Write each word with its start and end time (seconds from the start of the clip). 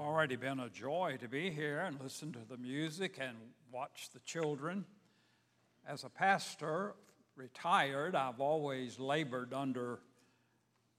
already 0.00 0.36
been 0.36 0.60
a 0.60 0.70
joy 0.70 1.18
to 1.20 1.28
be 1.28 1.50
here 1.50 1.80
and 1.80 2.00
listen 2.00 2.32
to 2.32 2.38
the 2.48 2.56
music 2.56 3.18
and 3.20 3.36
watch 3.70 4.08
the 4.14 4.18
children. 4.20 4.86
As 5.86 6.04
a 6.04 6.08
pastor, 6.08 6.94
retired, 7.36 8.14
I've 8.14 8.40
always 8.40 8.98
labored 8.98 9.52
under 9.52 10.00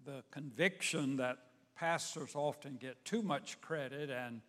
the 0.06 0.24
conviction 0.29 1.18
that 1.18 1.38
pastors 1.76 2.36
often 2.36 2.78
get 2.79 3.04
too 3.04 3.24
much 3.24 3.60
credit 3.60 4.12
and 4.12 4.42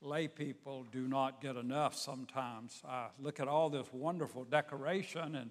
lay 0.00 0.28
people 0.28 0.86
do 0.90 1.06
not 1.06 1.42
get 1.42 1.56
enough 1.56 1.94
sometimes. 1.94 2.82
I 2.88 3.08
look 3.18 3.38
at 3.38 3.48
all 3.48 3.68
this 3.68 3.86
wonderful 3.92 4.44
decoration, 4.44 5.34
and 5.34 5.50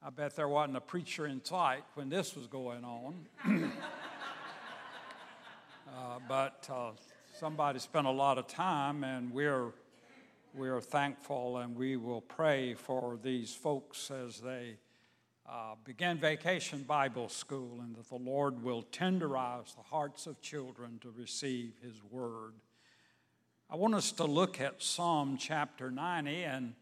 I 0.00 0.10
bet 0.10 0.36
there 0.36 0.48
wasn't 0.48 0.76
a 0.76 0.80
preacher 0.80 1.26
in 1.26 1.44
sight 1.44 1.82
when 1.94 2.08
this 2.08 2.36
was 2.36 2.46
going 2.46 2.84
on. 2.84 3.26
uh, 5.88 6.18
but 6.28 6.68
uh, 6.72 6.92
somebody 7.42 7.80
spent 7.80 8.06
a 8.06 8.10
lot 8.10 8.38
of 8.38 8.46
time, 8.46 9.02
and 9.02 9.32
we're, 9.32 9.72
we're 10.54 10.80
thankful 10.80 11.56
and 11.56 11.74
we 11.74 11.96
will 11.96 12.20
pray 12.20 12.72
for 12.72 13.18
these 13.20 13.52
folks 13.52 14.12
as 14.12 14.38
they 14.38 14.76
uh, 15.50 15.74
begin 15.84 16.18
vacation 16.18 16.84
Bible 16.84 17.28
school 17.28 17.80
and 17.80 17.96
that 17.96 18.08
the 18.08 18.14
Lord 18.14 18.62
will 18.62 18.84
tenderize 18.92 19.74
the 19.74 19.82
hearts 19.82 20.28
of 20.28 20.40
children 20.40 21.00
to 21.00 21.12
receive 21.18 21.72
His 21.82 22.00
word. 22.12 22.52
I 23.68 23.74
want 23.74 23.96
us 23.96 24.12
to 24.12 24.24
look 24.24 24.60
at 24.60 24.80
Psalm 24.80 25.36
chapter 25.36 25.90
90, 25.90 26.44
and 26.44 26.74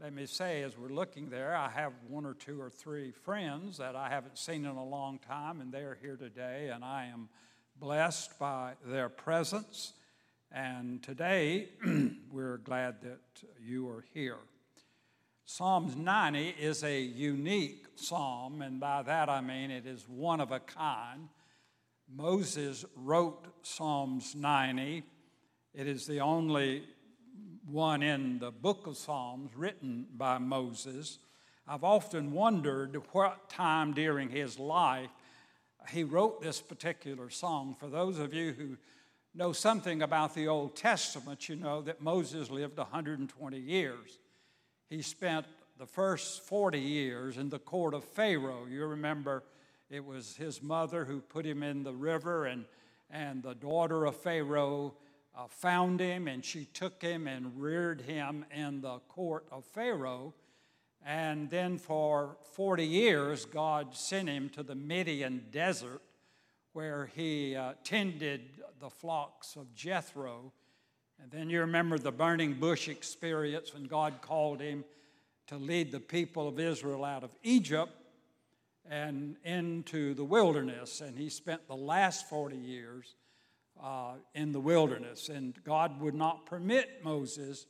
let 0.00 0.12
me 0.12 0.26
say, 0.26 0.62
as 0.62 0.78
we're 0.78 0.90
looking 0.90 1.28
there, 1.28 1.56
I 1.56 1.70
have 1.70 1.92
one 2.06 2.24
or 2.24 2.34
two 2.34 2.60
or 2.60 2.70
three 2.70 3.10
friends 3.10 3.78
that 3.78 3.96
I 3.96 4.10
haven't 4.10 4.38
seen 4.38 4.64
in 4.64 4.76
a 4.76 4.84
long 4.84 5.18
time, 5.18 5.60
and 5.60 5.72
they're 5.72 5.98
here 6.00 6.14
today, 6.14 6.70
and 6.72 6.84
I 6.84 7.06
am 7.12 7.28
blessed 7.80 8.38
by 8.38 8.74
their 8.86 9.08
presence. 9.08 9.94
And 10.56 11.02
today, 11.02 11.70
we're 12.30 12.58
glad 12.58 13.02
that 13.02 13.18
you 13.60 13.88
are 13.88 14.04
here. 14.14 14.36
Psalms 15.44 15.96
90 15.96 16.50
is 16.60 16.84
a 16.84 17.00
unique 17.00 17.86
psalm, 17.96 18.62
and 18.62 18.78
by 18.78 19.02
that 19.02 19.28
I 19.28 19.40
mean 19.40 19.72
it 19.72 19.84
is 19.84 20.08
one 20.08 20.40
of 20.40 20.52
a 20.52 20.60
kind. 20.60 21.28
Moses 22.08 22.84
wrote 22.94 23.48
Psalms 23.62 24.36
90. 24.36 25.02
It 25.74 25.88
is 25.88 26.06
the 26.06 26.20
only 26.20 26.84
one 27.66 28.04
in 28.04 28.38
the 28.38 28.52
book 28.52 28.86
of 28.86 28.96
Psalms 28.96 29.50
written 29.56 30.06
by 30.16 30.38
Moses. 30.38 31.18
I've 31.66 31.82
often 31.82 32.30
wondered 32.30 33.02
what 33.10 33.50
time 33.50 33.92
during 33.92 34.28
his 34.30 34.60
life 34.60 35.10
he 35.90 36.04
wrote 36.04 36.40
this 36.40 36.60
particular 36.60 37.28
song. 37.28 37.74
For 37.80 37.88
those 37.88 38.20
of 38.20 38.32
you 38.32 38.52
who 38.52 38.76
know 39.34 39.52
something 39.52 40.02
about 40.02 40.34
the 40.34 40.48
Old 40.48 40.76
Testament, 40.76 41.48
you 41.48 41.56
know 41.56 41.82
that 41.82 42.00
Moses 42.00 42.50
lived 42.50 42.78
120 42.78 43.58
years. 43.58 44.18
He 44.88 45.02
spent 45.02 45.46
the 45.78 45.86
first 45.86 46.42
40 46.44 46.78
years 46.78 47.36
in 47.36 47.48
the 47.48 47.58
court 47.58 47.94
of 47.94 48.04
Pharaoh. 48.04 48.66
You 48.70 48.86
remember 48.86 49.42
it 49.90 50.04
was 50.04 50.36
his 50.36 50.62
mother 50.62 51.04
who 51.04 51.20
put 51.20 51.44
him 51.44 51.62
in 51.62 51.82
the 51.82 51.92
river, 51.92 52.46
and, 52.46 52.64
and 53.10 53.42
the 53.42 53.54
daughter 53.54 54.04
of 54.04 54.16
Pharaoh 54.16 54.94
uh, 55.36 55.46
found 55.48 55.98
him, 55.98 56.28
and 56.28 56.44
she 56.44 56.66
took 56.66 57.02
him 57.02 57.26
and 57.26 57.60
reared 57.60 58.02
him 58.02 58.44
in 58.54 58.80
the 58.80 59.00
court 59.08 59.46
of 59.50 59.64
Pharaoh. 59.64 60.32
And 61.04 61.50
then 61.50 61.76
for 61.76 62.36
40 62.52 62.86
years, 62.86 63.44
God 63.44 63.94
sent 63.96 64.28
him 64.28 64.48
to 64.50 64.62
the 64.62 64.76
Midian 64.76 65.46
desert 65.50 66.00
where 66.74 67.08
he 67.14 67.54
uh, 67.54 67.72
tended 67.84 68.42
the 68.80 68.90
flocks 68.90 69.54
of 69.54 69.72
Jethro. 69.74 70.52
And 71.22 71.30
then 71.30 71.48
you 71.48 71.60
remember 71.60 71.98
the 71.98 72.12
burning 72.12 72.54
bush 72.54 72.88
experience 72.88 73.72
when 73.72 73.84
God 73.84 74.14
called 74.20 74.60
him 74.60 74.84
to 75.46 75.56
lead 75.56 75.92
the 75.92 76.00
people 76.00 76.48
of 76.48 76.58
Israel 76.58 77.04
out 77.04 77.22
of 77.22 77.30
Egypt 77.44 77.92
and 78.90 79.36
into 79.44 80.14
the 80.14 80.24
wilderness. 80.24 81.00
And 81.00 81.16
he 81.16 81.28
spent 81.28 81.66
the 81.68 81.76
last 81.76 82.28
40 82.28 82.56
years 82.56 83.14
uh, 83.80 84.14
in 84.34 84.50
the 84.50 84.60
wilderness. 84.60 85.28
And 85.28 85.54
God 85.62 86.00
would 86.00 86.14
not 86.14 86.44
permit 86.44 87.04
Moses 87.04 87.66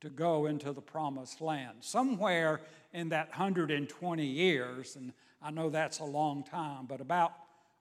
to 0.00 0.10
go 0.10 0.46
into 0.46 0.72
the 0.72 0.82
promised 0.82 1.40
land. 1.40 1.78
Somewhere 1.80 2.60
in 2.92 3.10
that 3.10 3.28
120 3.28 4.26
years, 4.26 4.96
and 4.96 5.12
I 5.40 5.52
know 5.52 5.70
that's 5.70 6.00
a 6.00 6.04
long 6.04 6.42
time, 6.42 6.86
but 6.86 7.00
about 7.00 7.32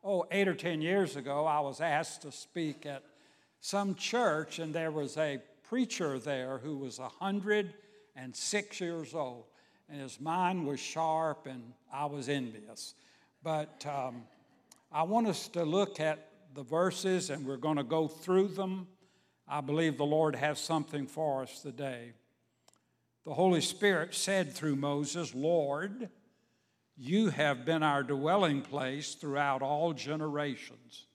oh, 0.07 0.25
eight 0.31 0.47
or 0.47 0.55
10 0.55 0.81
years 0.81 1.17
ago, 1.17 1.45
I 1.45 1.59
was 1.59 1.81
asked 1.81 2.21
to 2.21 2.31
speak 2.31 2.85
at 2.85 3.03
some 3.59 3.93
church, 3.93 4.57
and 4.57 4.73
there 4.73 4.89
was 4.89 5.17
a 5.17 5.39
preacher 5.67 6.17
there 6.17 6.59
who 6.59 6.77
was 6.77 6.97
106 6.97 8.79
years 8.79 9.13
old, 9.13 9.43
and 9.89 9.99
his 9.99 10.21
mind 10.21 10.65
was 10.65 10.79
sharp, 10.79 11.45
and 11.45 11.73
I 11.91 12.05
was 12.05 12.29
envious. 12.29 12.95
But 13.43 13.85
um, 13.85 14.23
I 14.93 15.03
want 15.03 15.27
us 15.27 15.49
to 15.49 15.65
look 15.65 15.99
at 15.99 16.29
the 16.55 16.63
verses, 16.63 17.29
and 17.29 17.45
we're 17.45 17.57
going 17.57 17.75
to 17.75 17.83
go 17.83 18.07
through 18.07 18.47
them. 18.47 18.87
I 19.45 19.59
believe 19.59 19.97
the 19.97 20.05
Lord 20.05 20.37
has 20.37 20.57
something 20.57 21.05
for 21.05 21.41
us 21.41 21.61
today. 21.61 22.13
The 23.25 23.33
Holy 23.33 23.59
Spirit 23.59 24.15
said 24.15 24.53
through 24.53 24.77
Moses, 24.77 25.35
Lord, 25.35 26.09
you 26.97 27.29
have 27.29 27.63
been 27.63 27.83
our 27.83 28.01
dwelling 28.01 28.61
place 28.61 29.13
throughout 29.13 29.61
all 29.61 29.93
generations. 29.93 31.05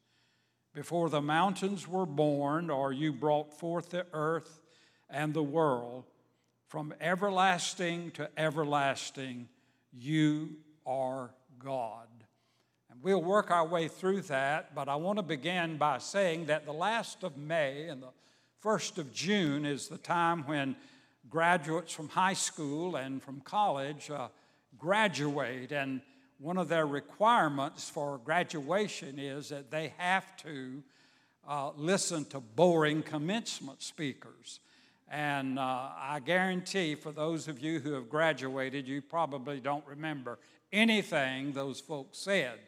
Before 0.74 1.10
the 1.10 1.20
mountains 1.20 1.88
were 1.88 2.06
born, 2.06 2.70
or 2.70 2.92
you 2.92 3.12
brought 3.12 3.52
forth 3.52 3.90
the 3.90 4.06
earth 4.12 4.60
and 5.10 5.34
the 5.34 5.42
world, 5.42 6.04
from 6.68 6.94
everlasting 7.00 8.12
to 8.12 8.30
everlasting, 8.38 9.48
you 9.92 10.56
are 10.86 11.34
God. 11.58 12.06
And 12.90 13.02
we'll 13.02 13.22
work 13.22 13.50
our 13.50 13.66
way 13.66 13.88
through 13.88 14.22
that, 14.22 14.74
but 14.74 14.88
I 14.88 14.96
want 14.96 15.18
to 15.18 15.22
begin 15.22 15.76
by 15.76 15.98
saying 15.98 16.46
that 16.46 16.64
the 16.64 16.72
last 16.72 17.24
of 17.24 17.36
May 17.36 17.88
and 17.88 18.02
the 18.02 18.12
first 18.60 18.98
of 18.98 19.12
June 19.12 19.66
is 19.66 19.88
the 19.88 19.98
time 19.98 20.46
when 20.46 20.76
graduates 21.28 21.92
from 21.92 22.08
high 22.08 22.34
school 22.34 22.96
and 22.96 23.22
from 23.22 23.40
college. 23.40 24.10
Uh, 24.10 24.28
graduate, 24.82 25.70
and 25.70 26.00
one 26.38 26.58
of 26.58 26.68
their 26.68 26.86
requirements 26.86 27.88
for 27.88 28.18
graduation 28.18 29.16
is 29.16 29.50
that 29.50 29.70
they 29.70 29.94
have 29.96 30.36
to 30.38 30.82
uh, 31.48 31.70
listen 31.76 32.24
to 32.24 32.40
boring 32.40 33.00
commencement 33.00 33.80
speakers. 33.80 34.58
And 35.08 35.56
uh, 35.56 35.62
I 35.96 36.20
guarantee 36.24 36.96
for 36.96 37.12
those 37.12 37.46
of 37.46 37.60
you 37.60 37.78
who 37.78 37.92
have 37.92 38.08
graduated, 38.08 38.88
you 38.88 39.00
probably 39.00 39.60
don't 39.60 39.86
remember 39.86 40.40
anything 40.72 41.52
those 41.52 41.78
folks 41.78 42.18
said. 42.18 42.58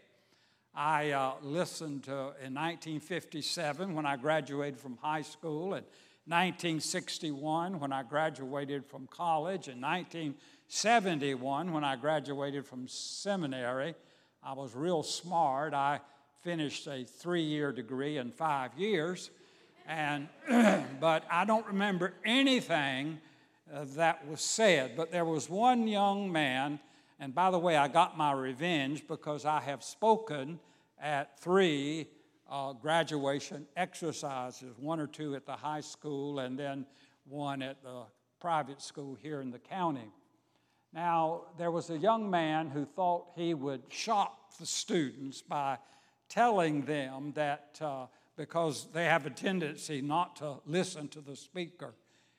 I 0.73 1.11
uh, 1.11 1.33
listened 1.43 2.05
to 2.05 2.13
in 2.13 2.55
1957 2.55 3.93
when 3.93 4.07
I 4.07 4.17
graduated 4.17 4.79
from 4.79 4.99
high 5.03 5.23
school, 5.23 5.75
and 5.75 5.85
1961 6.27 7.81
when 7.81 7.93
I 7.93 8.05
graduated 8.05 8.87
from 8.87 9.09
college, 9.09 9.67
and 9.67 9.81
19 9.81 10.35
71, 10.69 11.73
when 11.73 11.85
I 11.85 11.97
graduated 11.97 12.67
from 12.67 12.89
seminary, 12.89 13.95
I 14.43 14.53
was 14.53 14.75
real 14.75 15.03
smart. 15.03 15.75
I 15.75 16.01
finished 16.43 16.87
a 16.87 17.05
three 17.05 17.43
year 17.43 17.73
degree 17.73 18.19
in 18.19 18.31
five 18.31 18.77
years. 18.77 19.31
And, 19.87 20.29
but 21.01 21.25
I 21.31 21.45
don't 21.45 21.67
remember 21.67 22.15
anything 22.25 23.19
uh, 23.73 23.85
that 23.97 24.27
was 24.29 24.41
said. 24.41 24.97
But 24.97 25.11
there 25.11 25.25
was 25.25 25.49
one 25.49 25.89
young 25.89 26.31
man, 26.31 26.81
and 27.19 27.35
by 27.35 27.51
the 27.51 27.59
way, 27.59 27.77
I 27.77 27.89
got 27.89 28.17
my 28.17 28.33
revenge 28.33 29.07
because 29.07 29.45
I 29.45 29.61
have 29.61 29.83
spoken 29.83 30.59
at 31.01 31.39
three 31.41 32.09
uh, 32.51 32.73
graduation 32.75 33.67
exercises 33.77 34.75
one 34.79 35.01
or 35.01 35.07
two 35.07 35.35
at 35.35 35.47
the 35.47 35.57
high 35.57 35.81
school, 35.81 36.41
and 36.41 36.59
then 36.59 36.87
one 37.27 37.63
at 37.63 37.83
the 37.83 38.03
private 38.41 38.83
school 38.83 39.17
here 39.21 39.41
in 39.41 39.51
the 39.51 39.59
county. 39.59 40.11
Now, 40.95 41.43
there 41.59 41.73
was 41.73 41.91
a 41.91 41.99
young 41.99 42.31
man 42.31 42.71
who 42.71 42.85
thought 42.85 43.33
he 43.35 43.53
would 43.53 43.83
shock 43.89 44.57
the 44.61 44.67
students 44.67 45.43
by 45.43 45.79
telling 46.29 46.83
them 46.83 47.33
that 47.35 47.81
uh, 47.81 48.07
because 48.37 48.87
they 48.93 49.07
have 49.07 49.27
a 49.27 49.31
tendency 49.31 50.01
not 50.01 50.37
to 50.37 50.61
listen 50.67 51.09
to 51.09 51.21
the 51.21 51.35
speaker. 51.35 51.95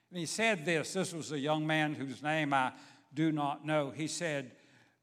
And 0.10 0.18
he 0.18 0.25
said 0.25 0.63
this 0.63 0.94
this 0.94 1.13
was 1.13 1.34
a 1.34 1.40
young 1.40 1.68
man 1.68 1.96
whose 1.96 2.24
name 2.24 2.54
I 2.54 2.72
do 3.13 3.34
not 3.34 3.66
know. 3.66 3.92
He 3.92 4.07
said, 4.07 4.54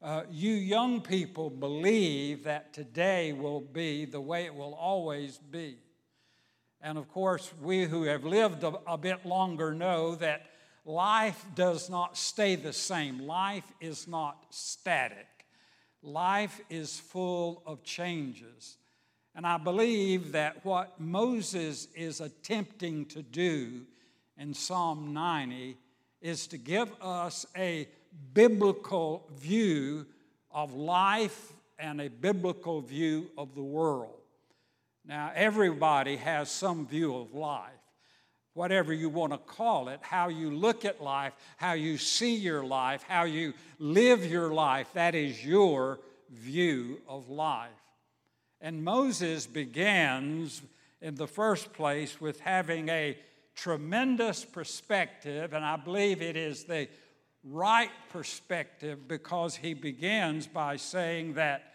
uh, 0.01 0.23
You 0.31 0.53
young 0.53 1.01
people 1.01 1.51
believe 1.51 2.45
that 2.45 2.73
today 2.73 3.33
will 3.33 3.61
be 3.61 4.05
the 4.05 4.21
way 4.21 4.45
it 4.45 4.55
will 4.55 4.73
always 4.73 5.37
be. 5.37 5.77
And 6.81 6.97
of 6.97 7.07
course, 7.07 7.53
we 7.61 7.85
who 7.85 8.03
have 8.03 8.23
lived 8.23 8.63
a, 8.63 8.73
a 8.87 8.97
bit 8.97 9.27
longer 9.27 9.75
know 9.75 10.15
that 10.15 10.47
life 10.85 11.45
does 11.55 11.89
not 11.89 12.17
stay 12.17 12.55
the 12.55 12.73
same. 12.73 13.19
Life 13.19 13.71
is 13.79 14.07
not 14.07 14.45
static. 14.49 15.27
Life 16.01 16.59
is 16.69 16.99
full 16.99 17.63
of 17.65 17.83
changes. 17.83 18.77
And 19.35 19.47
I 19.47 19.57
believe 19.57 20.33
that 20.33 20.63
what 20.65 20.99
Moses 20.99 21.87
is 21.95 22.21
attempting 22.21 23.05
to 23.07 23.23
do 23.23 23.81
in 24.37 24.53
Psalm 24.53 25.13
90 25.13 25.77
is 26.21 26.47
to 26.47 26.57
give 26.57 26.89
us 27.01 27.45
a 27.57 27.87
biblical 28.33 29.27
view 29.35 30.05
of 30.51 30.73
life 30.73 31.53
and 31.79 31.99
a 31.99 32.09
biblical 32.09 32.81
view 32.81 33.29
of 33.37 33.55
the 33.55 33.63
world. 33.63 34.21
Now, 35.05 35.31
everybody 35.35 36.15
has 36.17 36.49
some 36.49 36.87
view 36.87 37.15
of 37.15 37.33
life, 37.33 37.71
whatever 38.53 38.93
you 38.93 39.09
want 39.09 39.33
to 39.33 39.37
call 39.37 39.87
it, 39.87 39.99
how 40.01 40.29
you 40.29 40.51
look 40.51 40.85
at 40.85 41.01
life, 41.01 41.33
how 41.57 41.73
you 41.73 41.97
see 41.97 42.35
your 42.35 42.63
life, 42.63 43.03
how 43.07 43.23
you 43.23 43.53
live 43.79 44.25
your 44.25 44.53
life, 44.53 44.87
that 44.93 45.15
is 45.15 45.43
your 45.45 45.99
view 46.29 47.01
of 47.07 47.29
life. 47.29 47.69
And 48.61 48.83
Moses 48.83 49.45
begins 49.47 50.61
in 51.01 51.15
the 51.15 51.27
first 51.27 51.73
place 51.73 52.21
with 52.21 52.39
having 52.39 52.89
a 52.89 53.17
tremendous 53.55 54.45
perspective, 54.45 55.53
and 55.53 55.65
I 55.65 55.75
believe 55.75 56.21
it 56.21 56.37
is 56.37 56.63
the 56.63 56.87
right 57.43 57.91
perspective 58.09 59.07
because 59.07 59.55
he 59.55 59.73
begins 59.73 60.47
by 60.47 60.77
saying 60.77 61.33
that 61.33 61.73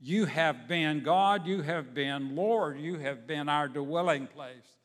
you 0.00 0.24
have 0.24 0.66
been, 0.66 1.02
God, 1.02 1.46
you 1.46 1.62
have 1.62 1.94
been, 1.94 2.34
Lord, 2.34 2.80
you 2.80 2.96
have 2.98 3.26
been 3.26 3.48
our 3.48 3.68
dwelling 3.68 4.26
place. 4.26 4.81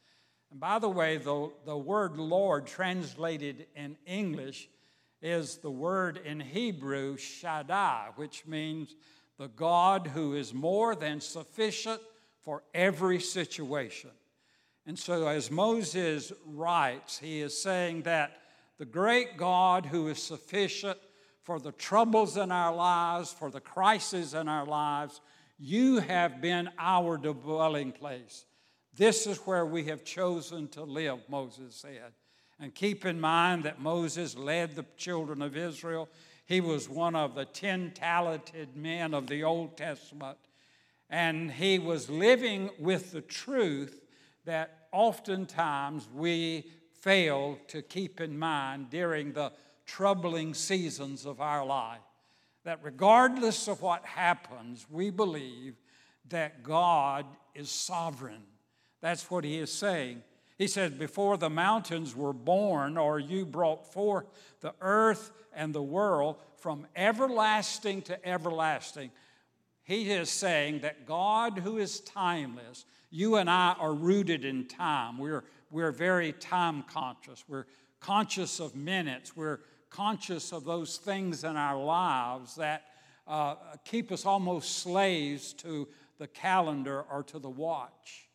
And 0.52 0.60
by 0.60 0.80
the 0.80 0.90
way, 0.90 1.18
the, 1.18 1.52
the 1.66 1.78
word 1.78 2.18
Lord 2.18 2.68
translated 2.68 3.68
in 3.76 3.98
English 4.06 4.70
is 5.22 5.58
the 5.58 5.72
word 5.72 6.20
in 6.24 6.40
Hebrew, 6.40 7.18
Shaddai, 7.18 8.10
which 8.16 8.46
means 8.46 8.96
the 9.38 9.48
God 9.48 10.08
who 10.08 10.36
is 10.36 10.54
more 10.54 10.96
than 10.96 11.20
sufficient 11.22 12.02
for 12.42 12.64
every 12.74 13.20
situation. 13.20 14.12
And 14.86 14.98
so, 14.98 15.28
as 15.28 15.52
Moses 15.52 16.32
writes, 16.46 17.20
he 17.20 17.42
is 17.42 17.62
saying 17.62 18.04
that 18.04 18.38
the 18.78 18.86
great 18.86 19.38
God 19.38 19.86
who 19.86 20.08
is 20.08 20.22
sufficient 20.22 20.98
for 21.48 21.60
the 21.62 21.72
troubles 21.72 22.36
in 22.36 22.52
our 22.52 22.76
lives, 22.76 23.32
for 23.32 23.50
the 23.50 23.62
crises 23.62 24.34
in 24.34 24.50
our 24.50 24.66
lives. 24.66 25.22
You 25.58 26.00
have 26.00 26.42
been 26.42 26.70
our 26.78 27.18
dwelling 27.18 27.94
place. 27.94 28.46
This 28.98 29.28
is 29.28 29.38
where 29.38 29.66
we 29.66 29.84
have 29.86 30.04
chosen 30.04 30.68
to 30.70 30.84
live, 30.84 31.20
Moses 31.30 31.76
said. 31.76 32.14
And 32.60 32.74
keep 32.74 33.06
in 33.06 33.22
mind 33.22 33.64
that 33.64 33.80
Moses 33.80 34.36
led 34.36 34.76
the 34.76 34.86
children 34.98 35.44
of 35.44 35.56
Israel. 35.56 36.10
He 36.48 36.62
was 36.62 36.90
one 36.90 37.16
of 37.16 37.36
the 37.36 37.46
ten 37.46 37.92
talented 37.94 38.76
men 38.76 39.14
of 39.14 39.28
the 39.28 39.44
Old 39.44 39.78
Testament. 39.78 40.40
And 41.12 41.52
he 41.52 41.78
was 41.78 42.10
living 42.10 42.72
with 42.80 43.12
the 43.12 43.22
truth 43.22 44.02
that 44.46 44.88
oftentimes 44.92 46.08
we 46.12 46.72
fail 47.00 47.60
to 47.68 47.84
keep 47.84 48.20
in 48.20 48.40
mind 48.40 48.90
during 48.90 49.32
the 49.32 49.52
troubling 49.86 50.56
seasons 50.56 51.28
of 51.28 51.40
our 51.40 51.64
life. 51.64 52.02
That 52.64 52.80
regardless 52.82 53.68
of 53.68 53.84
what 53.84 54.04
happens, 54.06 54.88
we 54.90 55.12
believe 55.12 55.76
that 56.30 56.64
God 56.64 57.28
is 57.54 57.70
sovereign. 57.70 58.42
That's 59.02 59.30
what 59.30 59.44
he 59.44 59.58
is 59.58 59.72
saying. 59.72 60.24
He 60.58 60.68
says, 60.68 60.92
Before 60.92 61.38
the 61.38 61.50
mountains 61.50 62.16
were 62.16 62.34
born, 62.34 62.98
or 62.98 63.20
you 63.20 63.46
brought 63.46 63.92
forth 63.94 64.26
the 64.62 64.74
earth 64.82 65.32
and 65.54 65.74
the 65.74 65.84
world 65.84 66.38
from 66.58 66.88
everlasting 66.96 68.02
to 68.04 68.28
everlasting. 68.28 69.12
He 69.84 70.12
is 70.12 70.30
saying 70.30 70.80
that 70.80 71.06
God, 71.06 71.60
who 71.60 71.78
is 71.78 72.02
timeless, 72.02 72.86
you 73.10 73.36
and 73.38 73.50
I 73.50 73.76
are 73.80 73.94
rooted 73.94 74.44
in 74.44 74.66
time. 74.66 75.18
We're, 75.18 75.46
we're 75.72 75.92
very 75.92 76.34
time 76.34 76.84
conscious. 76.84 77.46
We're 77.48 77.68
conscious 78.00 78.60
of 78.60 78.76
minutes. 78.76 79.36
We're 79.36 79.60
conscious 79.90 80.52
of 80.52 80.66
those 80.66 80.98
things 80.98 81.44
in 81.44 81.56
our 81.56 81.82
lives 81.82 82.56
that 82.56 82.84
uh, 83.28 83.56
keep 83.86 84.12
us 84.12 84.26
almost 84.26 84.80
slaves 84.80 85.54
to 85.54 85.88
the 86.18 86.28
calendar 86.28 87.04
or 87.12 87.24
to 87.24 87.40
the 87.40 87.50
watch. 87.50 88.27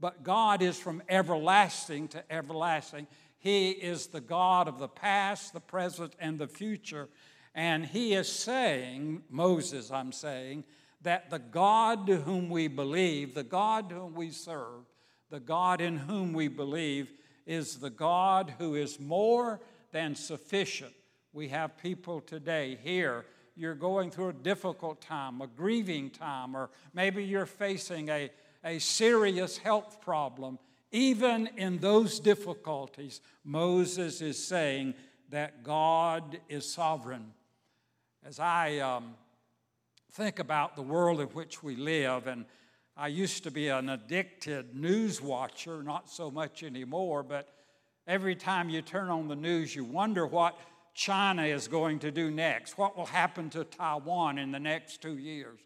But 0.00 0.22
God 0.22 0.62
is 0.62 0.78
from 0.78 1.02
everlasting 1.08 2.08
to 2.08 2.32
everlasting. 2.32 3.06
He 3.38 3.70
is 3.70 4.06
the 4.06 4.20
God 4.20 4.68
of 4.68 4.78
the 4.78 4.88
past, 4.88 5.52
the 5.52 5.60
present, 5.60 6.14
and 6.18 6.38
the 6.38 6.48
future. 6.48 7.08
And 7.54 7.84
He 7.86 8.14
is 8.14 8.30
saying, 8.30 9.22
Moses, 9.30 9.90
I'm 9.90 10.12
saying, 10.12 10.64
that 11.02 11.30
the 11.30 11.38
God 11.38 12.06
to 12.06 12.16
whom 12.16 12.48
we 12.48 12.66
believe, 12.66 13.34
the 13.34 13.44
God 13.44 13.92
whom 13.92 14.14
we 14.14 14.30
serve, 14.30 14.84
the 15.30 15.40
God 15.40 15.80
in 15.80 15.98
whom 15.98 16.32
we 16.32 16.48
believe, 16.48 17.12
is 17.46 17.76
the 17.76 17.90
God 17.90 18.54
who 18.58 18.74
is 18.74 18.98
more 18.98 19.60
than 19.92 20.14
sufficient. 20.14 20.94
We 21.32 21.48
have 21.48 21.76
people 21.76 22.20
today 22.20 22.78
here, 22.82 23.26
you're 23.56 23.74
going 23.74 24.10
through 24.10 24.30
a 24.30 24.32
difficult 24.32 25.00
time, 25.00 25.40
a 25.40 25.46
grieving 25.46 26.10
time, 26.10 26.56
or 26.56 26.70
maybe 26.92 27.22
you're 27.22 27.46
facing 27.46 28.08
a, 28.08 28.30
a 28.64 28.78
serious 28.78 29.58
health 29.58 30.00
problem. 30.00 30.58
Even 30.90 31.48
in 31.56 31.78
those 31.78 32.20
difficulties, 32.20 33.20
Moses 33.44 34.20
is 34.20 34.42
saying 34.42 34.94
that 35.30 35.62
God 35.62 36.38
is 36.48 36.70
sovereign. 36.70 37.32
As 38.24 38.38
I 38.38 38.78
um, 38.78 39.14
think 40.12 40.38
about 40.38 40.76
the 40.76 40.82
world 40.82 41.20
in 41.20 41.26
which 41.28 41.62
we 41.62 41.76
live, 41.76 42.26
and 42.26 42.44
I 42.96 43.08
used 43.08 43.42
to 43.42 43.50
be 43.50 43.68
an 43.68 43.88
addicted 43.88 44.74
news 44.74 45.20
watcher, 45.20 45.82
not 45.82 46.08
so 46.08 46.30
much 46.30 46.62
anymore, 46.62 47.22
but 47.22 47.48
Every 48.06 48.34
time 48.34 48.68
you 48.68 48.82
turn 48.82 49.08
on 49.08 49.28
the 49.28 49.36
news, 49.36 49.74
you 49.74 49.82
wonder 49.84 50.26
what 50.26 50.58
China 50.92 51.44
is 51.44 51.68
going 51.68 51.98
to 52.00 52.10
do 52.10 52.30
next, 52.30 52.76
what 52.76 52.96
will 52.96 53.06
happen 53.06 53.48
to 53.50 53.64
Taiwan 53.64 54.38
in 54.38 54.52
the 54.52 54.60
next 54.60 55.00
two 55.00 55.16
years. 55.16 55.60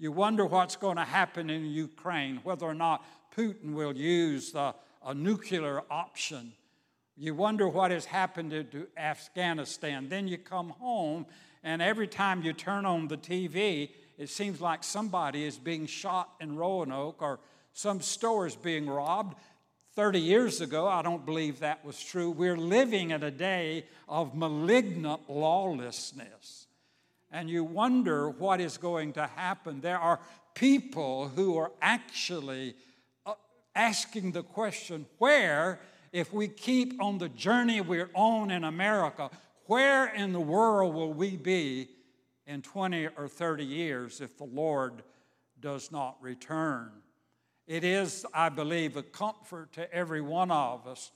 You 0.00 0.12
wonder 0.12 0.46
what's 0.46 0.76
going 0.76 0.96
to 0.96 1.04
happen 1.04 1.50
in 1.50 1.66
Ukraine, 1.66 2.40
whether 2.42 2.64
or 2.64 2.72
not 2.72 3.04
Putin 3.36 3.74
will 3.74 3.94
use 3.94 4.50
the, 4.50 4.74
a 5.04 5.12
nuclear 5.12 5.82
option. 5.90 6.54
You 7.18 7.34
wonder 7.34 7.68
what 7.68 7.90
has 7.90 8.06
happened 8.06 8.50
to, 8.52 8.64
to 8.64 8.86
Afghanistan. 8.96 10.08
Then 10.08 10.26
you 10.26 10.38
come 10.38 10.70
home, 10.70 11.26
and 11.62 11.82
every 11.82 12.08
time 12.08 12.42
you 12.42 12.54
turn 12.54 12.86
on 12.86 13.08
the 13.08 13.18
TV, 13.18 13.90
it 14.16 14.30
seems 14.30 14.58
like 14.58 14.84
somebody 14.84 15.44
is 15.44 15.58
being 15.58 15.84
shot 15.84 16.30
in 16.40 16.56
Roanoke 16.56 17.20
or 17.20 17.38
some 17.74 18.00
store 18.00 18.46
is 18.46 18.56
being 18.56 18.88
robbed. 18.88 19.36
30 19.96 20.18
years 20.18 20.62
ago, 20.62 20.88
I 20.88 21.02
don't 21.02 21.26
believe 21.26 21.60
that 21.60 21.84
was 21.84 22.02
true. 22.02 22.30
We're 22.30 22.56
living 22.56 23.10
in 23.10 23.22
a 23.22 23.30
day 23.30 23.84
of 24.08 24.34
malignant 24.34 25.28
lawlessness. 25.28 26.59
And 27.30 27.48
you 27.48 27.62
wonder 27.64 28.28
what 28.28 28.60
is 28.60 28.76
going 28.76 29.12
to 29.14 29.26
happen. 29.26 29.80
There 29.80 29.98
are 29.98 30.20
people 30.54 31.28
who 31.28 31.56
are 31.58 31.72
actually 31.80 32.74
uh, 33.24 33.34
asking 33.74 34.32
the 34.32 34.42
question 34.42 35.06
where, 35.18 35.80
if 36.12 36.32
we 36.32 36.48
keep 36.48 37.00
on 37.00 37.18
the 37.18 37.28
journey 37.28 37.80
we're 37.80 38.10
on 38.14 38.50
in 38.50 38.64
America, 38.64 39.30
where 39.66 40.12
in 40.12 40.32
the 40.32 40.40
world 40.40 40.94
will 40.94 41.12
we 41.12 41.36
be 41.36 41.88
in 42.46 42.62
20 42.62 43.08
or 43.16 43.28
30 43.28 43.64
years 43.64 44.20
if 44.20 44.36
the 44.36 44.44
Lord 44.44 45.04
does 45.60 45.92
not 45.92 46.16
return? 46.20 46.90
It 47.68 47.84
is, 47.84 48.26
I 48.34 48.48
believe, 48.48 48.96
a 48.96 49.02
comfort 49.04 49.72
to 49.74 49.92
every 49.94 50.20
one 50.20 50.50
of 50.50 50.88
us 50.88 51.12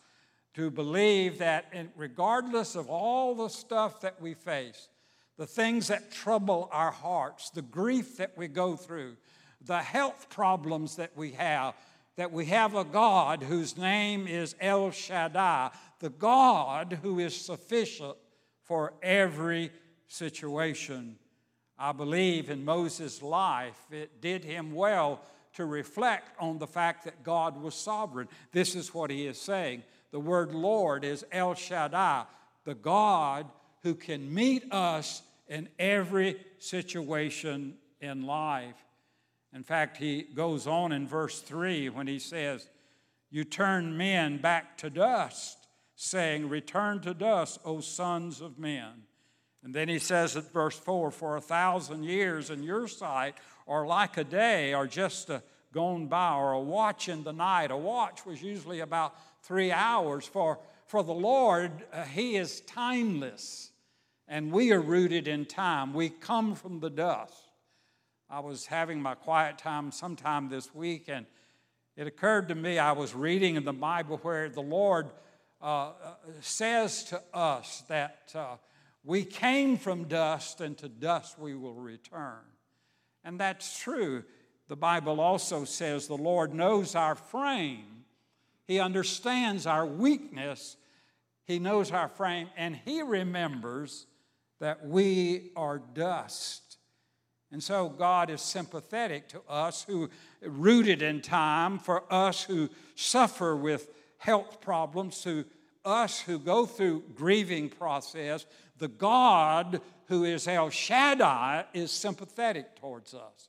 to 0.54 0.71
believe 0.71 1.38
that, 1.38 1.73
regardless 1.97 2.76
of 2.76 2.88
all 2.88 3.35
the 3.35 3.49
stuff 3.49 4.00
that 4.02 4.21
we 4.21 4.35
face, 4.35 4.88
the 5.36 5.46
things 5.46 5.88
that 5.88 6.12
trouble 6.12 6.68
our 6.72 6.90
hearts, 6.90 7.50
the 7.50 7.62
grief 7.62 8.16
that 8.18 8.36
we 8.36 8.48
go 8.48 8.76
through, 8.76 9.16
the 9.64 9.78
health 9.78 10.28
problems 10.28 10.96
that 10.96 11.16
we 11.16 11.32
have, 11.32 11.74
that 12.16 12.32
we 12.32 12.46
have 12.46 12.74
a 12.74 12.84
God 12.84 13.42
whose 13.42 13.76
name 13.76 14.28
is 14.28 14.54
El 14.60 14.90
Shaddai, 14.90 15.70
the 15.98 16.10
God 16.10 16.98
who 17.02 17.18
is 17.18 17.34
sufficient 17.34 18.16
for 18.62 18.94
every 19.02 19.72
situation. 20.06 21.16
I 21.76 21.92
believe 21.92 22.50
in 22.50 22.64
Moses' 22.64 23.20
life, 23.20 23.78
it 23.90 24.20
did 24.20 24.44
him 24.44 24.72
well 24.74 25.20
to 25.54 25.64
reflect 25.64 26.30
on 26.40 26.58
the 26.58 26.66
fact 26.66 27.04
that 27.04 27.24
God 27.24 27.60
was 27.60 27.74
sovereign. 27.74 28.28
This 28.52 28.74
is 28.76 28.94
what 28.94 29.10
he 29.10 29.26
is 29.26 29.40
saying. 29.40 29.82
The 30.12 30.20
word 30.20 30.52
Lord 30.52 31.04
is 31.04 31.24
El 31.32 31.54
Shaddai, 31.54 32.24
the 32.64 32.74
God 32.74 33.46
who 33.84 33.94
can 33.94 34.34
meet 34.34 34.72
us 34.72 35.22
in 35.46 35.68
every 35.78 36.36
situation 36.58 37.74
in 38.00 38.26
life. 38.26 38.74
In 39.52 39.62
fact, 39.62 39.98
he 39.98 40.22
goes 40.22 40.66
on 40.66 40.90
in 40.90 41.06
verse 41.06 41.40
3 41.40 41.90
when 41.90 42.08
he 42.08 42.18
says, 42.18 42.68
You 43.30 43.44
turn 43.44 43.96
men 43.96 44.38
back 44.38 44.76
to 44.78 44.90
dust, 44.90 45.68
saying, 45.94 46.48
Return 46.48 47.00
to 47.02 47.14
dust, 47.14 47.60
O 47.64 47.78
sons 47.78 48.40
of 48.40 48.58
men. 48.58 49.04
And 49.62 49.72
then 49.72 49.88
he 49.88 49.98
says 49.98 50.36
at 50.36 50.52
verse 50.52 50.78
4 50.78 51.10
For 51.12 51.36
a 51.36 51.40
thousand 51.40 52.04
years 52.04 52.50
in 52.50 52.62
your 52.62 52.88
sight 52.88 53.36
are 53.68 53.86
like 53.86 54.16
a 54.16 54.24
day, 54.24 54.74
or 54.74 54.86
just 54.86 55.30
a 55.30 55.42
gone 55.72 56.06
by, 56.06 56.34
or 56.34 56.52
a 56.52 56.60
watch 56.60 57.08
in 57.08 57.22
the 57.24 57.32
night. 57.32 57.70
A 57.70 57.76
watch 57.76 58.24
was 58.24 58.42
usually 58.42 58.80
about 58.80 59.14
three 59.42 59.72
hours. 59.72 60.26
For, 60.26 60.58
for 60.86 61.02
the 61.02 61.12
Lord, 61.12 61.70
uh, 61.92 62.04
He 62.04 62.36
is 62.36 62.60
timeless, 62.62 63.70
and 64.28 64.52
we 64.52 64.72
are 64.72 64.80
rooted 64.80 65.28
in 65.28 65.44
time. 65.44 65.92
We 65.94 66.08
come 66.08 66.54
from 66.54 66.80
the 66.80 66.90
dust. 66.90 67.50
I 68.30 68.40
was 68.40 68.66
having 68.66 69.00
my 69.00 69.14
quiet 69.14 69.58
time 69.58 69.92
sometime 69.92 70.48
this 70.48 70.74
week, 70.74 71.04
and 71.08 71.26
it 71.96 72.06
occurred 72.06 72.48
to 72.48 72.54
me 72.54 72.78
I 72.78 72.92
was 72.92 73.14
reading 73.14 73.56
in 73.56 73.64
the 73.64 73.72
Bible 73.72 74.18
where 74.18 74.48
the 74.48 74.62
Lord 74.62 75.10
uh, 75.60 75.66
uh 75.66 75.92
says 76.40 77.04
to 77.04 77.22
us 77.32 77.84
that 77.88 78.32
uh, 78.34 78.56
we 79.04 79.24
came 79.24 79.76
from 79.76 80.04
dust, 80.04 80.60
and 80.62 80.76
to 80.78 80.88
dust 80.88 81.38
we 81.38 81.54
will 81.54 81.74
return. 81.74 82.40
And 83.22 83.38
that's 83.38 83.78
true. 83.78 84.24
The 84.68 84.76
Bible 84.76 85.20
also 85.20 85.64
says 85.64 86.08
the 86.08 86.16
Lord 86.16 86.54
knows 86.54 86.94
our 86.94 87.14
frame, 87.14 88.04
He 88.66 88.80
understands 88.80 89.66
our 89.66 89.84
weakness, 89.84 90.76
He 91.44 91.58
knows 91.58 91.92
our 91.92 92.08
frame, 92.08 92.48
and 92.56 92.74
He 92.74 93.02
remembers 93.02 94.06
that 94.61 94.87
we 94.87 95.50
are 95.56 95.78
dust. 95.78 96.78
And 97.52 97.62
so 97.62 97.88
God 97.88 98.30
is 98.30 98.40
sympathetic 98.40 99.28
to 99.28 99.42
us 99.49 99.84
who 99.84 100.11
rooted 100.42 101.02
in 101.02 101.20
time, 101.20 101.78
for 101.78 102.02
us 102.12 102.42
who 102.42 102.68
suffer 102.96 103.54
with 103.54 103.90
health 104.18 104.61
problems, 104.61 105.23
to 105.23 105.44
us 105.84 106.20
who 106.20 106.38
go 106.38 106.66
through 106.66 107.04
grieving 107.14 107.68
process, 107.68 108.46
the 108.78 108.88
God 108.88 109.80
who 110.06 110.25
is 110.25 110.49
El 110.49 110.70
Shaddai 110.70 111.66
is 111.73 111.90
sympathetic 111.90 112.75
towards 112.76 113.14
us. 113.14 113.49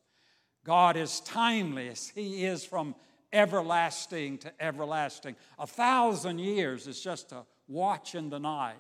God 0.64 0.98
is 0.98 1.20
timeless. 1.22 2.10
He 2.14 2.46
is 2.46 2.66
from 2.66 2.96
everlasting 3.32 4.38
to 4.40 4.52
everlasting. 4.60 5.36
A 5.60 5.68
thousand 5.68 6.40
years 6.40 6.88
is 6.88 7.02
just 7.02 7.32
a 7.32 7.46
watch 7.68 8.16
in 8.16 8.30
the 8.30 8.40
night. 8.40 8.78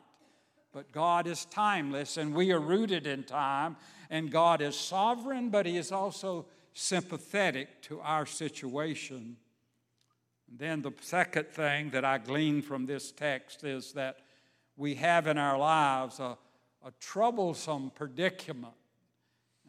But 0.75 0.91
God 0.91 1.25
is 1.25 1.45
timeless, 1.45 2.17
and 2.17 2.35
we 2.35 2.51
are 2.51 2.59
rooted 2.59 3.07
in 3.07 3.23
time, 3.23 3.77
and 4.09 4.29
God 4.29 4.61
is 4.61 4.77
sovereign, 4.77 5.49
but 5.49 5.65
He 5.65 5.77
is 5.77 5.89
also 5.89 6.47
sympathetic 6.73 7.81
to 7.83 8.01
our 8.01 8.25
situation. 8.25 9.37
And 10.49 10.59
then 10.59 10.81
the 10.81 10.91
second 10.99 11.47
thing 11.47 11.91
that 11.91 12.03
I 12.03 12.17
glean 12.17 12.61
from 12.61 12.87
this 12.87 13.13
text 13.13 13.63
is 13.63 13.93
that 13.93 14.17
we 14.75 14.95
have 14.95 15.27
in 15.27 15.37
our 15.37 15.57
lives 15.57 16.19
a, 16.19 16.37
a 16.85 16.91
troublesome 16.99 17.91
predicament. 17.95 18.73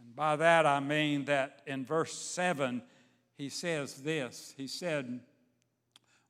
And 0.02 0.16
by 0.16 0.34
that 0.34 0.66
I 0.66 0.80
mean 0.80 1.26
that 1.26 1.62
in 1.68 1.84
verse 1.84 2.18
7, 2.18 2.82
he 3.38 3.48
says 3.48 4.02
this 4.02 4.54
He 4.56 4.66
said, 4.66 5.20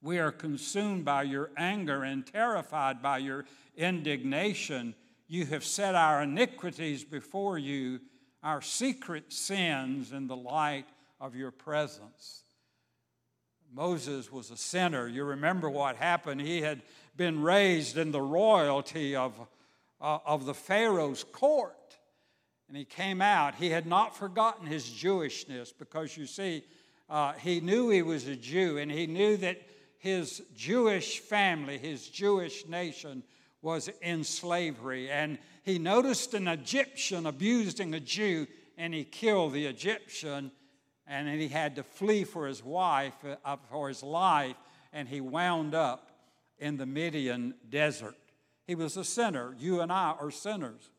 We 0.06 0.20
are 0.20 0.30
consumed 0.30 1.04
by 1.04 1.24
your 1.24 1.50
anger 1.56 2.04
and 2.04 2.24
terrified 2.24 3.02
by 3.02 3.18
your 3.18 3.44
indignation. 3.76 4.94
You 5.26 5.46
have 5.46 5.64
set 5.64 5.96
our 5.96 6.22
iniquities 6.22 7.02
before 7.02 7.58
you, 7.58 7.98
our 8.40 8.62
secret 8.62 9.32
sins 9.32 10.12
in 10.12 10.28
the 10.28 10.36
light 10.36 10.86
of 11.20 11.34
your 11.34 11.50
presence. 11.50 12.44
Moses 13.74 14.30
was 14.30 14.52
a 14.52 14.56
sinner. 14.56 15.08
You 15.08 15.24
remember 15.24 15.68
what 15.68 15.96
happened. 15.96 16.40
He 16.40 16.62
had 16.62 16.82
been 17.16 17.42
raised 17.42 17.98
in 17.98 18.12
the 18.12 18.22
royalty 18.22 19.16
of, 19.16 19.36
uh, 20.00 20.18
of 20.24 20.46
the 20.46 20.54
Pharaoh's 20.54 21.24
court. 21.24 21.96
And 22.68 22.76
he 22.76 22.84
came 22.84 23.20
out. 23.20 23.56
He 23.56 23.70
had 23.70 23.88
not 23.88 24.16
forgotten 24.16 24.68
his 24.68 24.88
Jewishness 24.88 25.72
because 25.76 26.16
you 26.16 26.26
see, 26.26 26.62
uh, 27.10 27.32
he 27.32 27.58
knew 27.58 27.88
he 27.90 28.02
was 28.02 28.28
a 28.28 28.36
Jew 28.36 28.78
and 28.78 28.88
he 28.88 29.08
knew 29.08 29.36
that 29.38 29.60
his 30.06 30.40
Jewish 30.54 31.18
family, 31.18 31.78
his 31.78 32.08
Jewish 32.08 32.66
nation, 32.66 33.24
was 33.60 33.90
in 34.00 34.22
slavery. 34.22 35.10
And 35.10 35.38
he 35.64 35.80
noticed 35.80 36.32
an 36.34 36.46
Egyptian 36.46 37.26
abusing 37.26 37.92
a 37.92 37.98
Jew 37.98 38.46
and 38.78 38.94
he 38.94 39.02
killed 39.02 39.52
the 39.52 39.66
Egyptian 39.66 40.52
and 41.08 41.28
he 41.28 41.48
had 41.48 41.74
to 41.76 41.82
flee 41.82 42.22
for 42.22 42.46
his 42.46 42.64
wife, 42.64 43.14
uh, 43.44 43.56
for 43.70 43.88
his 43.88 44.02
life, 44.02 44.56
and 44.92 45.08
he 45.08 45.20
wound 45.20 45.74
up 45.74 46.10
in 46.58 46.76
the 46.76 46.86
Midian 46.86 47.54
desert. 47.68 48.16
He 48.66 48.74
was 48.74 48.96
a 48.96 49.04
sinner. 49.04 49.54
You 49.58 49.80
and 49.80 49.92
I 49.92 50.14
are 50.20 50.30
sinners. 50.30 50.90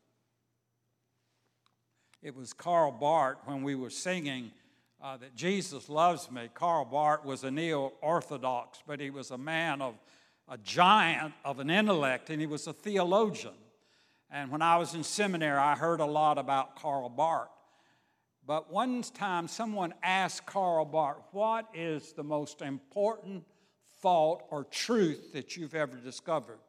It 2.22 2.36
was 2.36 2.52
Karl 2.54 2.92
Barth 2.92 3.38
when 3.46 3.64
we 3.64 3.76
were 3.76 3.90
singing 3.90 4.52
uh, 5.02 5.18
that 5.18 5.36
Jesus 5.36 5.90
loves 5.90 6.32
me. 6.32 6.50
Karl 6.54 6.86
Barth 6.86 7.24
was 7.24 7.44
a 7.44 7.52
neo 7.52 7.94
Orthodox, 8.02 8.82
but 8.88 9.00
he 9.00 9.10
was 9.10 9.32
a 9.32 9.38
man 9.38 9.82
of 9.82 9.96
a 10.50 10.58
giant 10.58 11.34
of 11.44 11.60
an 11.60 11.70
intellect, 11.70 12.30
and 12.30 12.40
he 12.40 12.48
was 12.48 12.68
a 12.68 12.74
theologian. 12.74 13.54
And 14.30 14.52
when 14.52 14.62
I 14.62 14.78
was 14.78 14.94
in 14.94 15.04
seminary, 15.04 15.58
I 15.58 15.76
heard 15.76 16.00
a 16.00 16.06
lot 16.06 16.38
about 16.38 16.76
Karl 16.78 17.10
Barth. 17.10 17.50
But 18.46 18.72
one 18.72 19.02
time, 19.02 19.48
someone 19.48 19.94
asked 20.02 20.46
Karl 20.46 20.86
Barth, 20.86 21.24
What 21.32 21.68
is 21.74 22.14
the 22.14 22.24
most 22.24 22.62
important 22.62 23.44
thought 24.02 24.44
or 24.50 24.64
truth 24.64 25.34
that 25.34 25.58
you've 25.58 25.76
ever 25.76 25.98
discovered? 25.98 26.60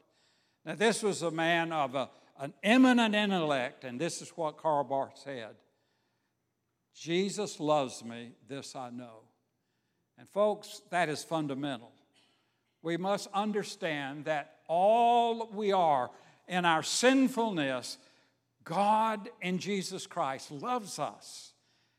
Now, 0.65 0.75
this 0.75 1.03
was 1.03 1.23
a 1.23 1.31
man 1.31 1.73
of 1.73 1.95
a, 1.95 2.11
an 2.41 2.53
eminent 2.63 3.15
intellect, 3.15 3.85
and 3.85 4.01
this 4.01 4.21
is 4.21 4.31
what 4.31 4.59
Karl 4.59 4.85
Barth 4.85 5.19
said 5.23 5.55
Jesus 6.99 7.61
loves 7.61 8.05
me, 8.05 8.33
this 8.49 8.75
I 8.75 8.91
know. 8.91 9.21
And, 10.19 10.29
folks, 10.29 10.83
that 10.91 11.09
is 11.09 11.23
fundamental. 11.23 11.93
We 12.83 12.97
must 12.97 13.29
understand 13.33 14.25
that 14.25 14.57
all 14.67 15.49
we 15.53 15.73
are 15.73 16.11
in 16.49 16.65
our 16.65 16.83
sinfulness, 16.83 17.99
God 18.65 19.29
in 19.41 19.59
Jesus 19.59 20.07
Christ 20.07 20.51
loves 20.51 20.99
us 20.99 21.53